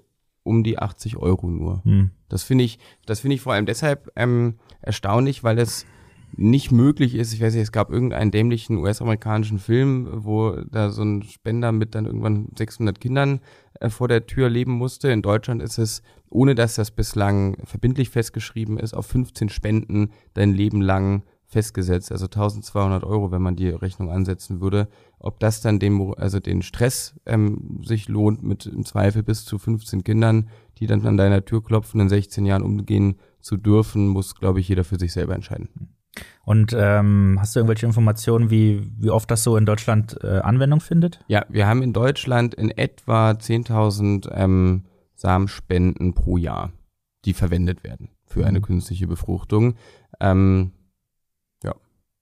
um 0.48 0.64
die 0.64 0.80
80 0.80 1.18
Euro 1.18 1.48
nur. 1.48 1.84
Hm. 1.84 2.12
Das 2.30 2.44
finde 2.44 2.64
ich, 2.64 2.80
das 3.06 3.20
finde 3.20 3.36
ich 3.36 3.42
vor 3.42 3.54
allem 3.54 3.66
deshalb 3.66 4.12
ähm, 4.16 4.56
erstaunlich, 4.82 5.44
weil 5.44 5.60
es 5.60 5.86
nicht 6.36 6.72
möglich 6.72 7.16
ist. 7.16 7.34
Ich 7.34 7.42
weiß 7.42 7.54
nicht, 7.54 7.64
es 7.64 7.72
gab 7.72 7.90
irgendeinen 7.90 8.32
dämlichen 8.32 8.78
US-amerikanischen 8.78 9.60
Film, 9.60 10.08
wo 10.12 10.52
da 10.70 10.90
so 10.90 11.04
ein 11.04 11.24
Spender 11.24 11.72
mit 11.72 11.96
dann 11.96 12.06
irgendwann 12.06 12.50
600 12.58 13.00
Kindern 13.00 13.40
äh, 13.80 13.90
vor 13.90 14.08
der 14.08 14.26
Tür 14.26 14.50
leben 14.50 14.74
musste. 14.74 15.10
In 15.10 15.22
Deutschland 15.22 15.62
ist 15.62 15.78
es, 15.78 16.02
ohne 16.30 16.56
dass 16.56 16.76
das 16.76 16.92
bislang 16.92 17.58
verbindlich 17.64 18.10
festgeschrieben 18.10 18.78
ist, 18.78 18.94
auf 18.94 19.06
15 19.08 19.50
Spenden 19.50 20.12
dein 20.34 20.54
Leben 20.54 20.82
lang 20.82 21.24
festgesetzt, 21.46 22.12
also 22.12 22.26
1200 22.26 23.06
Euro, 23.06 23.32
wenn 23.32 23.42
man 23.42 23.56
die 23.56 23.70
Rechnung 23.70 24.12
ansetzen 24.12 24.60
würde. 24.60 24.90
Ob 25.20 25.40
das 25.40 25.62
dann 25.62 25.80
den, 25.80 26.14
also 26.18 26.40
den 26.40 26.62
Stress 26.62 27.16
ähm, 27.26 27.82
sich 27.84 28.08
lohnt, 28.08 28.44
mit 28.44 28.66
im 28.68 28.86
Zweifel 28.86 29.24
bis 29.24 29.46
zu 29.46 29.58
15 29.58 30.04
Kindern, 30.04 30.50
die 30.78 30.86
dann 30.86 31.06
an 31.08 31.18
deiner 31.18 31.44
Tür 31.44 31.64
klopfen, 31.64 32.00
in 32.00 32.10
16 32.10 32.46
Jahren 32.46 32.62
umgehen 32.62 33.16
zu 33.40 33.58
dürfen, 33.58 34.08
muss, 34.10 34.36
glaube 34.36 34.60
ich, 34.60 34.68
jeder 34.68 34.84
für 34.84 35.00
sich 35.00 35.14
selber 35.14 35.34
entscheiden. 35.34 35.70
Und 36.44 36.76
ähm, 36.78 37.38
hast 37.40 37.56
du 37.56 37.60
irgendwelche 37.60 37.86
Informationen, 37.86 38.50
wie, 38.50 38.82
wie 38.98 39.10
oft 39.10 39.30
das 39.30 39.44
so 39.44 39.58
in 39.58 39.66
Deutschland 39.66 40.18
äh, 40.24 40.40
Anwendung 40.40 40.82
findet? 40.82 41.20
Ja, 41.28 41.46
wir 41.50 41.68
haben 41.68 41.82
in 41.84 41.94
Deutschland 41.94 42.56
in 42.56 42.72
etwa 42.72 43.32
10.000 43.32 44.32
ähm, 44.34 44.86
Samenspenden 45.16 46.14
pro 46.14 46.38
Jahr, 46.38 46.72
die 47.26 47.34
verwendet 47.34 47.84
werden 47.84 48.10
für 48.26 48.46
eine 48.46 48.60
Mhm. 48.60 48.64
künstliche 48.64 49.08
Befruchtung. 49.08 49.76
Ähm. 50.20 50.72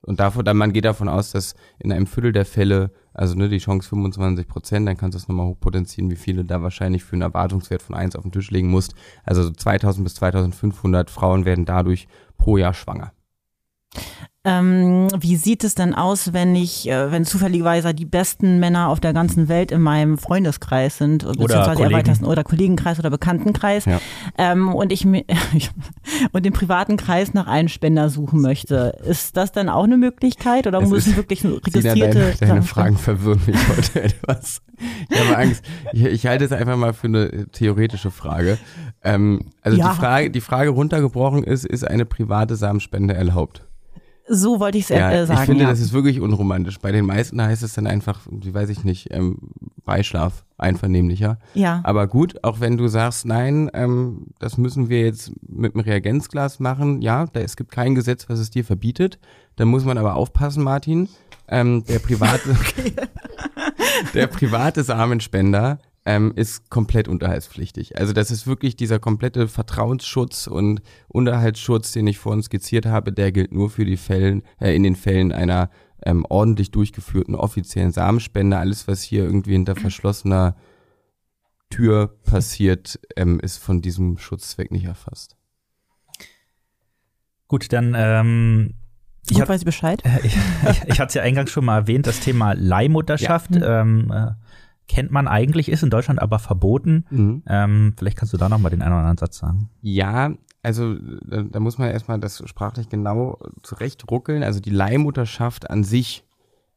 Und 0.05 0.19
davon, 0.19 0.45
dann, 0.45 0.57
man 0.57 0.71
geht 0.71 0.85
davon 0.85 1.09
aus, 1.09 1.31
dass 1.31 1.55
in 1.79 1.91
einem 1.91 2.05
Viertel 2.05 2.31
der 2.31 2.45
Fälle, 2.45 2.91
also 3.13 3.35
ne, 3.35 3.49
die 3.49 3.57
Chance 3.57 3.89
25 3.89 4.47
Prozent, 4.47 4.87
dann 4.87 4.97
kannst 4.97 5.15
du 5.15 5.17
es 5.17 5.27
nochmal 5.27 5.47
hochpotenzieren, 5.47 6.11
wie 6.11 6.15
viele 6.15 6.45
da 6.45 6.61
wahrscheinlich 6.61 7.03
für 7.03 7.13
einen 7.13 7.23
Erwartungswert 7.23 7.81
von 7.81 7.95
1 7.95 8.15
auf 8.15 8.21
den 8.21 8.31
Tisch 8.31 8.51
legen 8.51 8.69
musst. 8.69 8.93
Also 9.23 9.41
so 9.43 9.51
2000 9.51 10.03
bis 10.03 10.15
2500 10.15 11.09
Frauen 11.09 11.45
werden 11.45 11.65
dadurch 11.65 12.07
pro 12.37 12.57
Jahr 12.57 12.73
schwanger. 12.73 13.13
Ähm, 14.45 15.07
wie 15.19 15.35
sieht 15.37 15.63
es 15.63 15.73
denn 15.75 15.95
aus, 15.95 16.31
wenn 16.31 16.55
ich, 16.55 16.87
äh, 16.87 17.11
wenn 17.11 17.25
zufälligerweise 17.25 17.93
die 17.95 18.05
besten 18.05 18.59
Männer 18.59 18.89
auf 18.89 18.99
der 18.99 19.11
ganzen 19.11 19.47
Welt 19.49 19.71
in 19.71 19.81
meinem 19.81 20.17
Freundeskreis 20.19 20.99
sind, 20.99 21.25
beziehungsweise 21.25 21.71
Kollegen. 21.75 21.91
erweiterten 21.91 22.25
oder 22.25 22.43
Kollegenkreis 22.43 22.99
oder 22.99 23.09
Bekanntenkreis, 23.09 23.85
Ja. 23.85 23.99
ähm, 24.37 24.73
und 24.73 24.91
ich 24.91 25.05
und 26.31 26.45
im 26.45 26.53
privaten 26.53 26.95
Kreis 26.97 27.33
nach 27.33 27.47
einem 27.47 27.67
Spender 27.69 28.09
suchen 28.09 28.41
möchte, 28.41 28.95
ist 29.05 29.35
das 29.35 29.51
dann 29.51 29.67
auch 29.67 29.83
eine 29.85 29.97
Möglichkeit 29.97 30.67
oder 30.67 30.79
Es 30.79 30.89
müssen 30.89 31.15
wirklich 31.15 31.41
Sina, 31.41 31.55
registrierte 31.65 32.19
deine, 32.19 32.33
deine 32.35 32.47
Sachen 32.53 32.63
Fragen 32.63 32.97
verwirren 32.97 33.41
mich 33.47 33.57
heute 33.67 34.01
etwas. 34.03 34.61
Ich 35.09 35.19
habe 35.19 35.37
Angst. 35.37 35.63
Ich, 35.93 36.03
ich 36.05 36.27
halte 36.27 36.45
es 36.45 36.51
einfach 36.51 36.77
mal 36.77 36.93
für 36.93 37.07
eine 37.07 37.47
theoretische 37.51 38.11
Frage. 38.11 38.57
Ähm, 39.03 39.51
also 39.61 39.77
Ja. 39.77 39.89
die 39.89 39.95
Frage, 39.95 40.29
die 40.29 40.41
Frage 40.41 40.69
runtergebrochen 40.69 41.43
ist, 41.43 41.65
ist 41.65 41.85
eine 41.87 42.05
private 42.05 42.55
Samenspende 42.55 43.13
erlaubt? 43.13 43.65
So 44.27 44.59
wollte 44.59 44.77
ich 44.79 44.85
es 44.85 44.89
Ja, 44.89 45.11
äh, 45.11 45.25
sagen. 45.25 45.39
ich 45.39 45.45
finde, 45.45 45.63
ja. 45.65 45.69
das 45.69 45.79
ist 45.79 45.93
wirklich 45.93 46.19
unromantisch. 46.19 46.79
Bei 46.79 46.91
den 46.91 47.05
meisten 47.05 47.39
heißt 47.41 47.61
es 47.61 47.73
dann 47.73 47.85
einfach, 47.85 48.21
wie 48.29 48.53
weiß 48.53 48.69
ich 48.69 48.83
nicht, 48.83 49.09
ähm, 49.11 49.37
Beischlaf, 49.83 50.43
einvernehmlicher. 50.57 51.37
ja. 51.53 51.81
Aber 51.83 52.07
gut, 52.07 52.43
auch 52.43 52.59
wenn 52.59 52.75
du 52.77 52.87
sagst, 52.87 53.25
nein, 53.25 53.69
ähm, 53.73 54.27
das 54.39 54.57
müssen 54.57 54.89
wir 54.89 55.01
jetzt 55.01 55.31
mit 55.47 55.73
dem 55.75 55.81
Reagenzglas 55.81 56.59
machen, 56.59 57.01
ja, 57.01 57.25
da, 57.31 57.39
es 57.41 57.55
gibt 57.55 57.71
kein 57.71 57.93
Gesetz, 57.93 58.27
was 58.27 58.39
es 58.39 58.49
dir 58.49 58.65
verbietet. 58.65 59.19
Da 59.57 59.65
muss 59.65 59.85
man 59.85 59.97
aber 59.97 60.15
aufpassen, 60.15 60.63
Martin. 60.63 61.07
Ähm, 61.47 61.83
der 61.85 61.99
private, 61.99 62.49
der 64.15 64.27
private 64.27 64.83
Samenspender 64.83 65.77
ähm, 66.05 66.33
ist 66.35 66.69
komplett 66.69 67.07
unterhaltspflichtig. 67.07 67.97
Also 67.97 68.13
das 68.13 68.29
ist 68.29 68.45
wirklich 68.45 68.75
dieser 68.75 68.99
komplette 68.99 69.47
Vertrauensschutz 69.47 70.47
und 70.47 70.81
Unterhaltsschutz, 71.07 71.91
den 71.91 72.05
ich 72.07 72.19
vorhin 72.19 72.43
skizziert 72.43 72.85
habe, 72.85 73.11
der 73.11 73.31
gilt 73.31 73.51
nur 73.51 73.69
für 73.69 73.85
die 73.85 73.97
Fällen, 73.97 74.43
äh, 74.59 74.75
in 74.75 74.83
den 74.83 74.95
Fällen 74.95 75.31
einer 75.31 75.69
ähm, 76.03 76.25
ordentlich 76.29 76.69
durchgeführten 76.71 77.33
offiziellen 77.33 77.91
Samenspende. 77.91 78.57
Alles, 78.57 78.87
was 78.87 79.01
hier 79.01 79.23
irgendwie 79.23 79.53
hinter 79.53 79.75
verschlossener 79.75 80.55
Tür 81.71 82.19
passiert, 82.23 82.99
ähm, 83.15 83.39
ist 83.39 83.57
von 83.57 83.81
diesem 83.81 84.19
Schutzzweck 84.19 84.71
nicht 84.71 84.85
erfasst. 84.85 85.35
Gut, 87.47 87.73
dann 87.73 87.93
ähm, 87.97 88.75
ich 89.27 89.33
Gut, 89.33 89.41
hab- 89.41 89.49
weiß 89.49 89.61
ich 89.61 89.65
Bescheid. 89.65 90.03
ich, 90.23 90.35
ich, 90.35 90.83
ich 90.85 90.99
hatte 90.99 91.07
es 91.07 91.13
ja 91.15 91.23
eingangs 91.23 91.49
schon 91.49 91.65
mal 91.65 91.79
erwähnt, 91.79 92.05
das 92.05 92.19
Thema 92.19 92.53
Leihmutterschaft 92.53 93.51
ähm, 93.55 94.11
äh, 94.11 94.31
kennt 94.87 95.11
man 95.11 95.27
eigentlich, 95.27 95.69
ist 95.69 95.83
in 95.83 95.89
Deutschland 95.89 96.21
aber 96.21 96.39
verboten. 96.39 97.05
Ähm, 97.47 97.93
vielleicht 97.97 98.17
kannst 98.17 98.33
du 98.33 98.37
da 98.37 98.49
noch 98.49 98.59
mal 98.59 98.69
den 98.69 98.81
einen 98.81 98.93
oder 98.93 99.01
anderen 99.01 99.17
Satz 99.17 99.37
sagen. 99.37 99.69
Ja, 99.81 100.31
also 100.63 100.95
da, 100.95 101.43
da 101.43 101.59
muss 101.59 101.77
man 101.77 101.89
erstmal 101.89 102.19
das 102.19 102.41
sprachlich 102.47 102.89
genau 102.89 103.39
zurechtruckeln. 103.61 104.43
Also 104.43 104.59
die 104.59 104.71
Leihmutterschaft 104.71 105.69
an 105.69 105.83
sich 105.83 106.23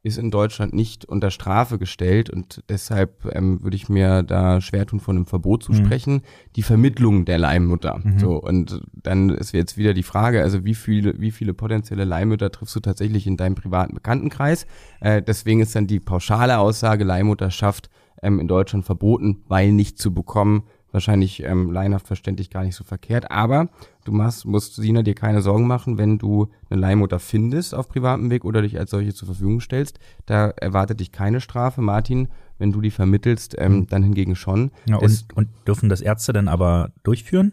ist 0.02 0.16
in 0.16 0.30
Deutschland 0.30 0.72
nicht 0.74 1.04
unter 1.04 1.30
Strafe 1.30 1.76
gestellt 1.78 2.30
und 2.30 2.62
deshalb 2.68 3.24
ähm, 3.34 3.62
würde 3.62 3.76
ich 3.76 3.88
mir 3.88 4.22
da 4.22 4.60
schwer 4.60 4.86
tun, 4.86 5.00
von 5.00 5.16
einem 5.16 5.26
Verbot 5.26 5.64
zu 5.64 5.72
Mhm. 5.72 5.76
sprechen. 5.76 6.22
Die 6.56 6.62
Vermittlung 6.62 7.24
der 7.24 7.38
Leihmutter. 7.38 8.00
Mhm. 8.02 8.18
So, 8.18 8.36
und 8.36 8.80
dann 8.92 9.30
ist 9.30 9.52
jetzt 9.52 9.76
wieder 9.76 9.94
die 9.94 10.04
Frage, 10.04 10.40
also 10.42 10.64
wie 10.64 10.74
viele, 10.74 11.20
wie 11.20 11.32
viele 11.32 11.52
potenzielle 11.52 12.04
Leihmütter 12.04 12.50
triffst 12.52 12.76
du 12.76 12.80
tatsächlich 12.80 13.26
in 13.26 13.36
deinem 13.36 13.56
privaten 13.56 13.94
Bekanntenkreis? 13.94 14.66
Äh, 15.00 15.20
deswegen 15.20 15.60
ist 15.60 15.74
dann 15.74 15.86
die 15.88 16.00
pauschale 16.00 16.58
Aussage, 16.58 17.02
Leihmutterschaft 17.04 17.90
ähm, 18.22 18.38
in 18.40 18.46
Deutschland 18.48 18.84
verboten, 18.84 19.42
weil 19.48 19.72
nicht 19.72 19.98
zu 19.98 20.14
bekommen. 20.14 20.62
Wahrscheinlich 20.90 21.42
ähm, 21.42 21.70
laienhaft 21.70 22.06
verständlich 22.06 22.48
gar 22.48 22.64
nicht 22.64 22.74
so 22.74 22.82
verkehrt. 22.82 23.30
Aber 23.30 23.68
du 24.04 24.12
machst, 24.12 24.46
musst 24.46 24.76
Sina 24.76 25.02
dir 25.02 25.14
keine 25.14 25.42
Sorgen 25.42 25.66
machen, 25.66 25.98
wenn 25.98 26.16
du 26.18 26.48
eine 26.70 26.80
Leihmutter 26.80 27.18
findest 27.18 27.74
auf 27.74 27.88
privatem 27.88 28.30
Weg 28.30 28.44
oder 28.44 28.62
dich 28.62 28.78
als 28.78 28.90
solche 28.90 29.12
zur 29.12 29.26
Verfügung 29.26 29.60
stellst. 29.60 29.98
Da 30.24 30.48
erwartet 30.48 31.00
dich 31.00 31.12
keine 31.12 31.40
Strafe. 31.42 31.82
Martin, 31.82 32.28
wenn 32.56 32.72
du 32.72 32.80
die 32.80 32.90
vermittelst, 32.90 33.54
ähm, 33.58 33.86
dann 33.88 34.02
hingegen 34.02 34.34
schon. 34.34 34.70
Ja, 34.86 34.98
Es- 35.02 35.22
und, 35.22 35.36
und 35.36 35.48
dürfen 35.66 35.88
das 35.90 36.00
Ärzte 36.00 36.32
dann 36.32 36.48
aber 36.48 36.92
durchführen? 37.02 37.52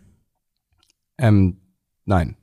Ähm, 1.17 1.57
nein. 2.05 2.37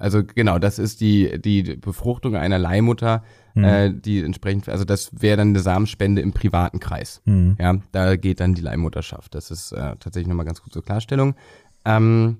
Also 0.00 0.22
genau, 0.24 0.58
das 0.58 0.78
ist 0.78 1.00
die, 1.00 1.40
die 1.40 1.76
Befruchtung 1.76 2.34
einer 2.34 2.58
Leihmutter, 2.58 3.22
Hm. 3.54 3.64
äh, 3.64 3.92
die 3.92 4.22
entsprechend, 4.22 4.68
also 4.68 4.84
das 4.84 5.10
wäre 5.20 5.36
dann 5.36 5.48
eine 5.48 5.60
Samenspende 5.60 6.22
im 6.22 6.32
privaten 6.32 6.78
Kreis. 6.78 7.20
Hm. 7.24 7.56
Ja, 7.58 7.76
da 7.92 8.16
geht 8.16 8.40
dann 8.40 8.54
die 8.54 8.62
Leihmutterschaft. 8.62 9.34
Das 9.34 9.50
ist 9.50 9.72
äh, 9.72 9.96
tatsächlich 9.98 10.28
nochmal 10.28 10.46
ganz 10.46 10.62
gut 10.62 10.72
zur 10.72 10.84
Klarstellung. 10.84 11.34
Ähm, 11.84 12.38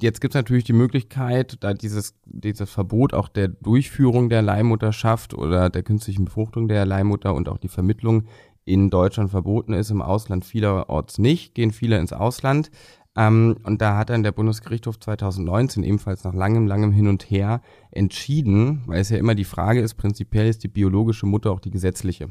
jetzt 0.00 0.20
gibt's 0.20 0.36
natürlich 0.36 0.64
die 0.64 0.72
Möglichkeit, 0.72 1.56
da 1.60 1.74
dieses, 1.74 2.14
dieses 2.24 2.70
Verbot 2.70 3.12
auch 3.14 3.28
der 3.28 3.48
Durchführung 3.48 4.28
der 4.28 4.42
Leihmutterschaft 4.42 5.34
oder 5.34 5.70
der 5.70 5.82
künstlichen 5.82 6.26
Befruchtung 6.26 6.68
der 6.68 6.86
Leihmutter 6.86 7.34
und 7.34 7.48
auch 7.48 7.58
die 7.58 7.68
Vermittlung 7.68 8.26
in 8.64 8.90
Deutschland 8.90 9.30
verboten 9.30 9.72
ist, 9.72 9.90
im 9.90 10.02
Ausland 10.02 10.44
vielerorts 10.44 11.18
nicht, 11.18 11.54
gehen 11.54 11.70
viele 11.70 11.98
ins 11.98 12.12
Ausland. 12.12 12.70
Ähm, 13.16 13.56
und 13.64 13.80
da 13.80 13.96
hat 13.96 14.10
dann 14.10 14.22
der 14.22 14.32
Bundesgerichtshof 14.32 15.00
2019 15.00 15.82
ebenfalls 15.82 16.24
nach 16.24 16.34
langem, 16.34 16.66
langem 16.66 16.92
Hin 16.92 17.08
und 17.08 17.30
Her 17.30 17.62
entschieden, 17.90 18.82
weil 18.86 19.00
es 19.00 19.10
ja 19.10 19.16
immer 19.16 19.34
die 19.34 19.44
Frage 19.44 19.80
ist, 19.80 19.94
prinzipiell 19.94 20.48
ist 20.48 20.62
die 20.62 20.68
biologische 20.68 21.26
Mutter 21.26 21.50
auch 21.50 21.60
die 21.60 21.70
gesetzliche. 21.70 22.30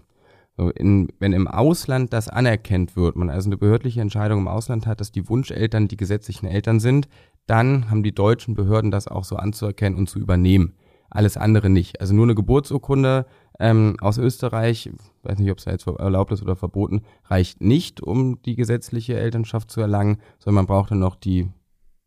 So, 0.57 0.69
in, 0.69 1.09
wenn 1.19 1.33
im 1.33 1.47
Ausland 1.47 2.13
das 2.13 2.29
anerkannt 2.29 2.95
wird, 2.95 3.17
man 3.17 3.29
also 3.29 3.49
eine 3.49 3.57
behördliche 3.57 3.99
Entscheidung 3.99 4.39
im 4.39 4.47
Ausland 4.47 4.87
hat, 4.87 5.01
dass 5.01 5.11
die 5.11 5.27
Wunscheltern 5.27 5.89
die 5.89 5.97
gesetzlichen 5.97 6.45
Eltern 6.45 6.79
sind, 6.79 7.09
dann 7.45 7.89
haben 7.89 8.03
die 8.03 8.15
deutschen 8.15 8.55
Behörden 8.55 8.89
das 8.89 9.07
auch 9.07 9.25
so 9.25 9.35
anzuerkennen 9.35 9.99
und 9.99 10.07
zu 10.07 10.19
übernehmen. 10.19 10.75
Alles 11.09 11.35
andere 11.35 11.69
nicht. 11.69 11.99
Also 11.99 12.13
nur 12.13 12.25
eine 12.25 12.35
Geburtsurkunde 12.35 13.25
ähm, 13.59 13.95
aus 14.01 14.17
Österreich, 14.17 14.89
weiß 15.23 15.39
nicht, 15.39 15.51
ob 15.51 15.59
es 15.59 15.65
da 15.65 15.71
jetzt 15.71 15.87
erlaubt 15.87 16.31
ist 16.31 16.41
oder 16.41 16.55
verboten, 16.55 17.03
reicht 17.25 17.61
nicht, 17.61 18.01
um 18.01 18.41
die 18.43 18.55
gesetzliche 18.55 19.17
Elternschaft 19.17 19.71
zu 19.71 19.81
erlangen, 19.81 20.17
sondern 20.39 20.55
man 20.55 20.67
braucht 20.67 20.91
dann 20.91 20.99
noch 20.99 21.15
die, 21.15 21.47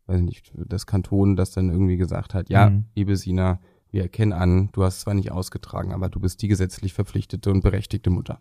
weiß 0.07 0.21
nicht, 0.21 0.51
das 0.55 0.85
Kanton, 0.85 1.35
das 1.35 1.51
dann 1.51 1.69
irgendwie 1.69 1.97
gesagt 1.97 2.33
hat, 2.33 2.49
ja, 2.49 2.69
Mhm. 2.69 2.85
liebe 2.95 3.15
Sina, 3.15 3.59
wir 3.91 4.03
erkennen 4.03 4.33
an, 4.33 4.69
du 4.73 4.83
hast 4.83 5.01
zwar 5.01 5.15
nicht 5.15 5.31
ausgetragen, 5.31 5.93
aber 5.93 6.09
du 6.09 6.19
bist 6.19 6.41
die 6.41 6.47
gesetzlich 6.47 6.93
verpflichtete 6.93 7.49
und 7.49 7.61
berechtigte 7.61 8.09
Mutter. 8.11 8.39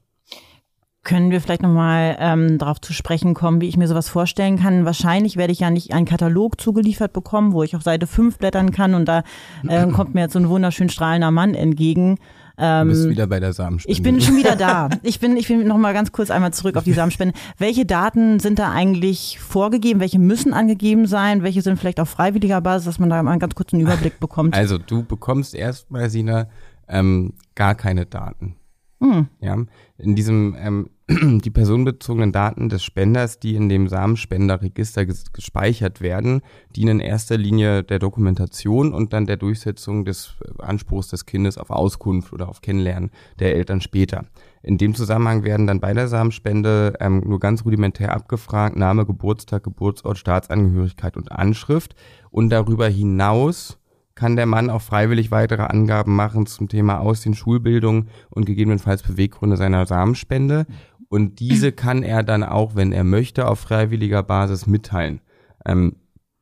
Können 1.05 1.31
wir 1.31 1.41
vielleicht 1.41 1.63
nochmal 1.63 2.17
ähm, 2.19 2.59
darauf 2.59 2.81
zu 2.83 2.93
sprechen 2.93 3.33
kommen, 3.33 3.63
wie 3.63 3.69
ich 3.69 3.79
mir 3.79 3.89
sowas 3.89 4.11
vorstellen 4.11 4.59
kann? 4.59 4.85
Wahrscheinlich 4.85 5.37
werde 5.39 5.53
ich 5.55 5.61
ja 5.61 5.71
nicht 5.71 5.95
einen 5.95 6.05
Katalog 6.05 6.61
zugeliefert 6.61 7.15
bekommen, 7.15 7.53
wo 7.53 7.63
ich 7.63 7.75
auf 7.77 7.83
Seite 7.83 8.07
5 8.07 8.37
blättern 8.37 8.73
kann 8.73 8.95
und 8.95 9.07
da 9.07 9.23
äh, 9.69 9.87
kommt 9.87 10.15
mir 10.15 10.23
jetzt 10.23 10.35
so 10.35 10.39
ein 10.39 10.51
wunderschön 10.51 10.91
strahlender 10.91 11.31
Mann 11.31 11.55
entgegen. 11.55 12.19
Du 12.59 12.89
bist 12.89 13.09
wieder 13.09 13.27
bei 13.27 13.39
der 13.41 13.53
Samenspende. 13.53 13.97
Ähm, 13.97 13.97
Ich 13.97 14.03
bin 14.03 14.21
schon 14.21 14.37
wieder 14.37 14.57
da. 14.57 14.89
Ich 15.03 15.21
bin, 15.21 15.37
ich 15.37 15.49
bin 15.49 15.67
noch 15.67 15.79
mal 15.79 15.95
ganz 15.95 16.11
kurz 16.13 16.31
einmal 16.31 16.53
zurück 16.53 16.77
auf 16.77 16.85
die 16.85 16.93
Samenspende. 16.93 17.35
Welche 17.57 17.87
Daten 17.87 18.41
sind 18.41 18.59
da 18.59 18.73
eigentlich 18.73 19.39
vorgegeben? 19.39 20.01
Welche 20.01 20.19
müssen 20.19 20.53
angegeben 20.53 21.07
sein? 21.07 21.43
Welche 21.43 21.63
sind 21.63 21.79
vielleicht 21.79 22.01
auf 22.01 22.09
freiwilliger 22.09 22.61
Basis, 22.61 22.87
dass 22.87 22.99
man 22.99 23.11
da 23.11 23.23
mal 23.23 23.31
einen 23.31 23.41
ganz 23.41 23.55
kurzen 23.55 23.79
Überblick 23.81 24.19
bekommt? 24.21 24.55
Also 24.57 24.77
du 24.79 25.05
bekommst 25.05 25.55
erstmal, 25.55 26.11
Sina, 26.11 26.49
ähm, 26.89 27.35
gar 27.55 27.75
keine 27.75 28.07
Daten. 28.07 28.57
Hm. 29.01 29.29
Ja, 29.41 29.57
in 29.99 30.17
diesem 30.17 30.57
ähm, 30.59 30.91
die 31.41 31.51
personenbezogenen 31.51 32.33
Daten 32.33 32.69
des 32.69 32.85
Spenders, 32.85 33.41
die 33.41 33.55
in 33.55 33.71
dem 33.71 33.89
Samenspenderregister 33.89 35.07
ges 35.07 35.33
gespeichert 35.33 36.03
werden, 36.03 36.43
dienen 36.77 37.01
in 37.01 37.07
erster 37.07 37.39
Linie 37.39 37.83
der 37.83 37.99
Dokumentation 37.99 38.93
und 38.93 39.15
dann 39.15 39.25
der 39.25 39.39
Durchsetzung 39.39 40.05
des 40.05 40.37
äh, 40.45 40.63
Anspruchs 40.63 41.09
des 41.09 41.25
Kindes 41.25 41.57
auf 41.57 41.71
Auskunft 41.71 42.35
oder 42.35 42.49
auf 42.51 42.61
Kennenlernen 42.61 43.11
der 43.39 43.55
Eltern 43.55 43.81
später. 43.81 44.27
In 44.63 44.77
dem 44.77 44.95
Zusammenhang 44.95 45.45
werden 45.45 45.67
dann 45.67 45.81
bei 45.81 45.95
der 45.95 46.09
Samenspende 46.09 46.93
ähm, 47.01 47.23
nur 47.25 47.41
ganz 47.41 47.65
rudimentär 47.65 48.13
abgefragt, 48.13 48.77
Name, 48.77 49.07
Geburtstag, 49.07 49.63
Geburtsort, 49.63 50.19
Staatsangehörigkeit 50.19 51.17
und 51.17 51.33
Anschrift. 51.33 51.95
Und 52.31 52.51
darüber 52.51 52.87
hinaus 52.87 53.79
kann 54.19 54.35
der 54.35 54.47
Mann 54.47 54.69
auch 54.69 54.83
freiwillig 54.83 55.31
weitere 55.31 55.63
Angaben 55.63 56.17
machen 56.17 56.47
zum 56.47 56.69
Thema 56.69 56.99
Aussehen, 56.99 57.35
Schulbildung 57.35 58.09
und 58.31 58.47
gegebenenfalls 58.47 59.05
Beweggründe 59.05 59.57
seiner 59.57 59.87
Samenspende. 59.87 60.67
Und 61.09 61.41
diese 61.41 61.73
kann 61.73 62.03
er 62.03 62.23
dann 62.23 62.43
auch, 62.43 62.75
wenn 62.75 62.93
er 62.93 63.05
möchte, 63.05 63.49
auf 63.49 63.61
freiwilliger 63.61 64.23
Basis 64.23 64.67
mitteilen. 64.67 65.21
Ähm, 65.65 65.97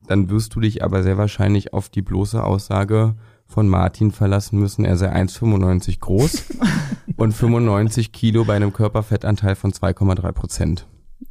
dann 0.06 0.30
wirst 0.30 0.54
du 0.54 0.60
dich 0.60 0.84
aber 0.84 1.02
sehr 1.02 1.18
wahrscheinlich 1.18 1.72
auf 1.72 1.88
die 1.88 2.02
bloße 2.02 2.42
Aussage 2.42 3.14
von 3.46 3.68
Martin 3.68 4.10
verlassen 4.10 4.58
müssen, 4.58 4.84
er 4.84 4.96
sei 4.96 5.12
1,95 5.14 6.00
groß 6.00 6.44
und 7.16 7.32
95 7.32 8.12
Kilo 8.12 8.44
bei 8.44 8.56
einem 8.56 8.72
Körperfettanteil 8.72 9.54
von 9.54 9.72
2,3 9.72 10.32
Prozent. 10.32 10.86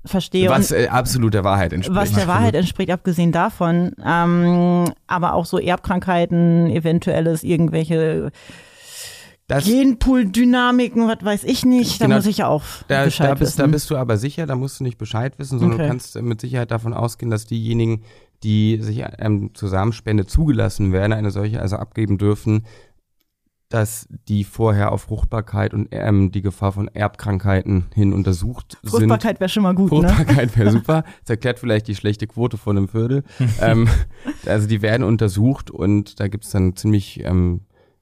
Verstehe. 0.05 0.49
Was 0.49 0.71
äh, 0.71 0.87
absolut 0.87 1.33
der 1.33 1.43
Wahrheit 1.43 1.73
entspricht. 1.73 1.99
was 1.99 2.13
der 2.13 2.27
Wahrheit 2.27 2.55
entspricht, 2.55 2.89
abgesehen 2.89 3.31
davon. 3.31 3.91
Ähm, 4.03 4.91
aber 5.07 5.33
auch 5.33 5.45
so 5.45 5.59
Erbkrankheiten, 5.59 6.69
eventuelles 6.69 7.43
irgendwelche 7.43 8.31
Das, 9.47 9.65
Genpool-Dynamiken, 9.65 11.07
was 11.07 11.23
weiß 11.23 11.43
ich 11.43 11.65
nicht. 11.65 12.01
Da 12.01 12.05
Genau. 12.05 12.15
muss 12.17 12.25
ich 12.25 12.37
ja 12.39 12.47
auch 12.47 12.63
da, 12.87 13.05
Bescheid 13.05 13.29
da, 13.29 13.33
bist, 13.35 13.59
da 13.59 13.63
wissen. 13.63 13.71
bist 13.71 13.89
du 13.91 13.95
aber 13.97 14.17
sicher, 14.17 14.47
da 14.47 14.55
musst 14.55 14.79
du 14.79 14.83
nicht 14.83 14.97
Bescheid 14.97 15.37
wissen, 15.37 15.59
sondern 15.59 15.75
Okay. 15.79 15.83
du 15.83 15.89
kannst 15.89 16.19
mit 16.21 16.41
Sicherheit 16.41 16.71
davon 16.71 16.93
ausgehen, 16.93 17.29
dass 17.29 17.45
diejenigen, 17.45 18.01
die 18.43 18.79
sich 18.81 19.03
ähm, 19.19 19.51
zur 19.53 19.69
Samenspende 19.69 20.25
zugelassen 20.25 20.91
werden, 20.91 21.13
eine 21.13 21.29
solche 21.31 21.61
also 21.61 21.75
abgeben 21.75 22.17
dürfen, 22.17 22.65
dass 23.69 24.07
die 24.27 24.43
vorher 24.43 24.91
auf 24.91 25.03
Fruchtbarkeit 25.03 25.73
und 25.73 25.87
ähm, 25.91 26.31
die 26.31 26.41
Gefahr 26.41 26.71
von 26.71 26.87
Erbkrankheiten 26.87 27.85
hin 27.93 28.13
untersucht 28.13 28.77
sind. 28.81 28.91
Fruchtbarkeit 28.91 29.39
wäre 29.39 29.49
schon 29.49 29.63
mal 29.63 29.73
gut, 29.75 29.91
ne? 29.91 30.07
Fruchtbarkeit 30.09 30.57
wäre 30.57 30.71
super. 30.71 31.03
Das 31.21 31.31
erklärt 31.31 31.59
vielleicht 31.59 31.87
die 31.87 31.95
schlechte 31.95 32.25
Quote 32.27 32.57
von 32.57 32.77
einem 32.77 32.87
Viertel. 32.87 33.23
ähm, 33.61 33.87
also 34.45 34.67
die 34.67 34.81
werden 34.81 35.03
untersucht 35.03 35.69
und 35.71 36.19
da 36.19 36.27
gibt's 36.27 36.51
dann 36.51 36.75
ziemlich 36.75 37.23
ähm, 37.23 37.61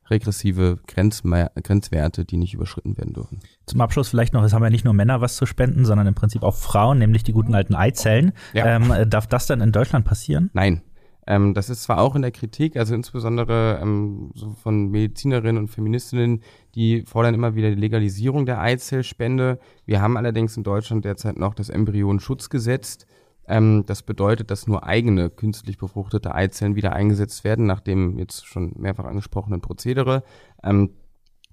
regressive 0.10 0.80
Grenzme 0.88 1.52
Grenzwerte, 1.62 2.26
die 2.26 2.38
nicht 2.38 2.54
überschritten 2.54 2.98
werden 2.98 3.14
dürfen. 3.14 3.40
Zum 3.66 3.82
Abschluss 3.82 4.10
vielleicht 4.10 4.34
noch, 4.34 4.44
es 4.44 4.54
haben 4.54 4.64
ja 4.64 4.70
nicht 4.70 4.86
nur 4.86 4.94
Männer 4.94 5.22
was 5.22 5.36
zu 5.36 5.46
spenden, 5.46 5.86
sondern 5.86 6.08
im 6.08 6.16
Prinzip 6.16 6.44
auch 6.44 6.56
Frauen, 6.56 7.00
nämlich 7.00 7.24
die 7.24 7.34
guten 7.34 7.56
alten 7.56 7.76
Eizellen. 7.76 8.34
Ja. 8.54 8.76
Ähm, 8.76 8.92
äh, 8.92 9.08
darf 9.08 9.28
das 9.28 9.48
dann 9.48 9.62
in 9.62 9.72
Deutschland 9.72 10.06
passieren? 10.06 10.50
Nein. 10.54 10.82
Ähm, 11.26 11.54
das 11.54 11.70
ist 11.70 11.84
zwar 11.84 12.00
auch 12.00 12.16
in 12.16 12.22
der 12.22 12.32
Kritik, 12.32 12.76
also 12.76 12.94
insbesondere 12.94 13.80
ähm, 13.82 14.32
so 14.36 14.52
von 14.52 14.90
Medizinerinnen 14.90 15.58
und 15.58 15.70
Feministinnen, 15.70 16.44
die 16.76 17.04
fordern 17.04 17.34
immer 17.34 17.56
wieder 17.56 17.70
die 17.70 17.80
Legalisierung 17.80 18.46
der 18.46 18.60
Eizellspende. 18.60 19.60
Wir 19.86 20.02
haben 20.02 20.18
allerdings 20.18 20.58
in 20.58 20.64
Deutschland 20.64 21.06
derzeit 21.06 21.38
noch 21.38 21.54
das 21.54 21.70
Embryonenschutzgesetz. 21.70 23.06
Ähm, 23.48 23.84
das 23.86 24.04
bedeutet, 24.04 24.52
dass 24.52 24.68
nur 24.68 24.86
eigene 24.86 25.30
künstlich 25.30 25.78
befruchtete 25.78 26.34
Eizellen 26.34 26.76
wieder 26.76 26.94
eingesetzt 26.94 27.44
werden, 27.44 27.66
nach 27.66 27.82
dem 27.82 28.18
jetzt 28.18 28.46
schon 28.46 28.74
mehrfach 28.78 29.06
angesprochenen 29.06 29.62
Prozedere. 29.62 30.24
Ähm, 30.64 30.92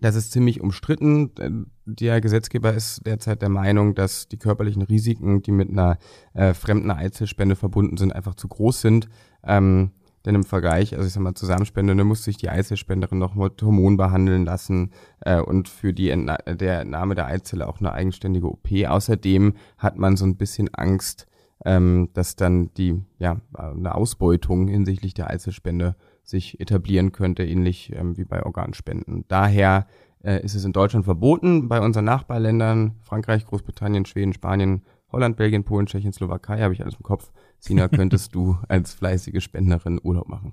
das 0.00 0.14
ist 0.14 0.32
ziemlich 0.32 0.61
umstritten. 0.61 1.30
Äh, 1.38 1.50
Der 1.85 2.20
Gesetzgeber 2.20 2.73
ist 2.73 3.06
derzeit 3.06 3.42
der 3.42 3.49
Meinung, 3.49 3.94
dass 3.94 4.28
die 4.28 4.38
körperlichen 4.38 4.82
Risiken, 4.82 5.42
die 5.42 5.52
mit 5.52 5.70
einer 5.70 5.99
äh, 6.35 6.54
fremden 6.54 6.90
Eizellspende 6.90 7.56
verbunden 7.56 7.97
sind, 7.97 8.14
einfach 8.14 8.35
zu 8.35 8.49
groß 8.49 8.80
sind. 8.80 9.09
Ähm, 9.44 9.92
denn 10.26 10.35
im 10.35 10.44
Vergleich, 10.44 10.94
also 10.94 11.06
ich 11.06 11.14
sag 11.14 11.23
mal, 11.23 11.35
Zusammenspende, 11.35 11.94
ne, 11.94 12.04
muss 12.04 12.25
sich 12.25 12.37
die 12.37 12.50
Eizellspenderin 12.50 13.18
noch 13.18 13.35
mit 13.35 13.62
Hormon 13.62 13.97
behandeln 13.97 14.44
lassen 14.44 14.90
äh, 15.20 15.40
und 15.40 15.68
für 15.68 15.94
die 15.94 16.11
Entna 16.11 16.37
der 16.37 16.80
Entnahme 16.80 17.14
der 17.14 17.26
Eizelle 17.26 17.66
auch 17.66 17.80
eine 17.80 17.92
eigenständige 17.92 18.47
OP. 18.47 18.68
Außerdem 18.87 19.54
hat 19.78 19.97
man 19.97 20.16
so 20.16 20.26
ein 20.26 20.37
bisschen 20.37 20.73
Angst, 20.75 21.26
ähm, 21.64 22.09
dass 22.14 22.37
dann 22.37 22.73
die, 22.75 23.00
ja, 23.19 23.40
eine 23.55 23.95
Ausbeutung 23.95 24.69
hinsichtlich 24.69 25.14
der 25.14 25.31
Eizellspende 25.31 25.97
sich 26.23 26.61
etablieren 26.61 27.12
könnte, 27.12 27.45
ähnlich 27.45 27.93
ähm, 27.95 28.17
wie 28.17 28.25
bei 28.25 28.45
Organspenden. 28.45 29.25
Daher 29.29 29.87
äh, 30.23 30.43
ist 30.43 30.55
es 30.55 30.64
in 30.64 30.73
Deutschland 30.73 31.05
verboten, 31.05 31.69
bei 31.69 31.81
unseren 31.81 32.05
Nachbarländern, 32.05 32.97
Frankreich, 33.02 33.47
Großbritannien, 33.47 34.07
Schweden, 34.07 34.33
Spanien, 34.33 34.83
Holland, 35.12 35.37
Belgien, 35.37 35.64
Polen, 35.64 35.87
Tschechien, 35.87 36.12
Slowakei, 36.12 36.61
habe 36.61 36.73
ich 36.73 36.83
alles 36.83 36.95
im 36.95 37.02
Kopf. 37.02 37.33
Sina, 37.59 37.88
könntest 37.88 38.34
du 38.34 38.56
als 38.69 38.95
fleißige 38.95 39.43
Spenderin 39.43 40.00
Urlaub 40.02 40.28
machen? 40.28 40.52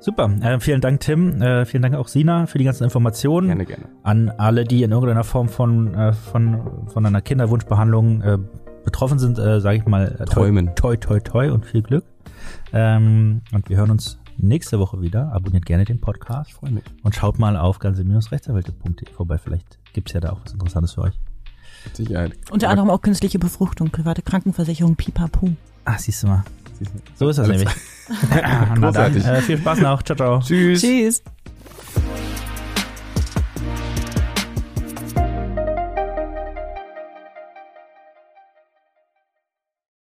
Super. 0.00 0.30
Äh, 0.40 0.60
vielen 0.60 0.80
Dank, 0.80 1.00
Tim. 1.00 1.42
Äh, 1.42 1.64
vielen 1.66 1.82
Dank 1.82 1.96
auch 1.96 2.06
Sina 2.08 2.46
für 2.46 2.58
die 2.58 2.64
ganzen 2.64 2.84
Informationen. 2.84 3.48
Gerne, 3.48 3.66
gerne. 3.66 3.88
An 4.04 4.30
alle, 4.30 4.64
die 4.64 4.84
in 4.84 4.92
irgendeiner 4.92 5.24
Form 5.24 5.48
von, 5.48 5.92
äh, 5.94 6.12
von, 6.12 6.86
von 6.86 7.04
einer 7.04 7.20
Kinderwunschbehandlung 7.20 8.22
äh, 8.22 8.38
betroffen 8.84 9.18
sind, 9.18 9.38
äh, 9.38 9.60
sage 9.60 9.78
ich 9.78 9.86
mal, 9.86 10.06
äh, 10.06 10.24
toi, 10.24 10.24
Träumen. 10.26 10.74
toi, 10.74 10.96
toi, 10.96 11.20
toi 11.20 11.50
und 11.50 11.66
viel 11.66 11.82
Glück. 11.82 12.04
Ähm, 12.72 13.42
und 13.52 13.68
wir 13.68 13.76
hören 13.76 13.90
uns 13.90 14.18
nächste 14.36 14.78
Woche 14.78 15.00
wieder. 15.00 15.32
Abonniert 15.32 15.66
gerne 15.66 15.84
den 15.84 16.00
Podcast 16.00 16.50
Ich 16.50 16.54
freue 16.56 16.70
mich. 16.70 16.84
und 17.02 17.14
schaut 17.14 17.38
mal 17.38 17.56
auf 17.56 17.78
ganze-rechtsanwälte.de 17.78 19.12
vorbei. 19.12 19.38
Vielleicht 19.38 19.78
gibt's 19.92 20.12
ja 20.12 20.20
da 20.20 20.30
auch 20.30 20.40
was 20.44 20.52
Interessantes 20.52 20.92
für 20.92 21.02
euch. 21.02 21.14
Mit 21.84 21.96
Sicherheit. 21.96 22.32
Unter 22.50 22.68
anderem 22.70 22.90
auch 22.90 23.00
künstliche 23.00 23.38
Befruchtung, 23.38 23.90
private 23.90 24.22
Krankenversicherung, 24.22 24.96
pipapo. 24.96 25.50
Ah, 25.84 25.96
siehst 25.98 26.22
du 26.22 26.28
mal. 26.28 26.44
So 27.16 27.28
ist 27.28 27.38
das 27.38 27.48
Alles 27.48 27.64
nämlich. 27.64 27.76
Na 28.30 28.40
dann, 28.70 28.80
Großartig. 28.80 29.24
äh, 29.26 29.40
viel 29.42 29.58
Spaß 29.58 29.80
noch. 29.80 30.02
Ciao, 30.02 30.16
ciao. 30.16 30.40
Tschüss. 30.40 30.80
Tschüss. 30.80 31.22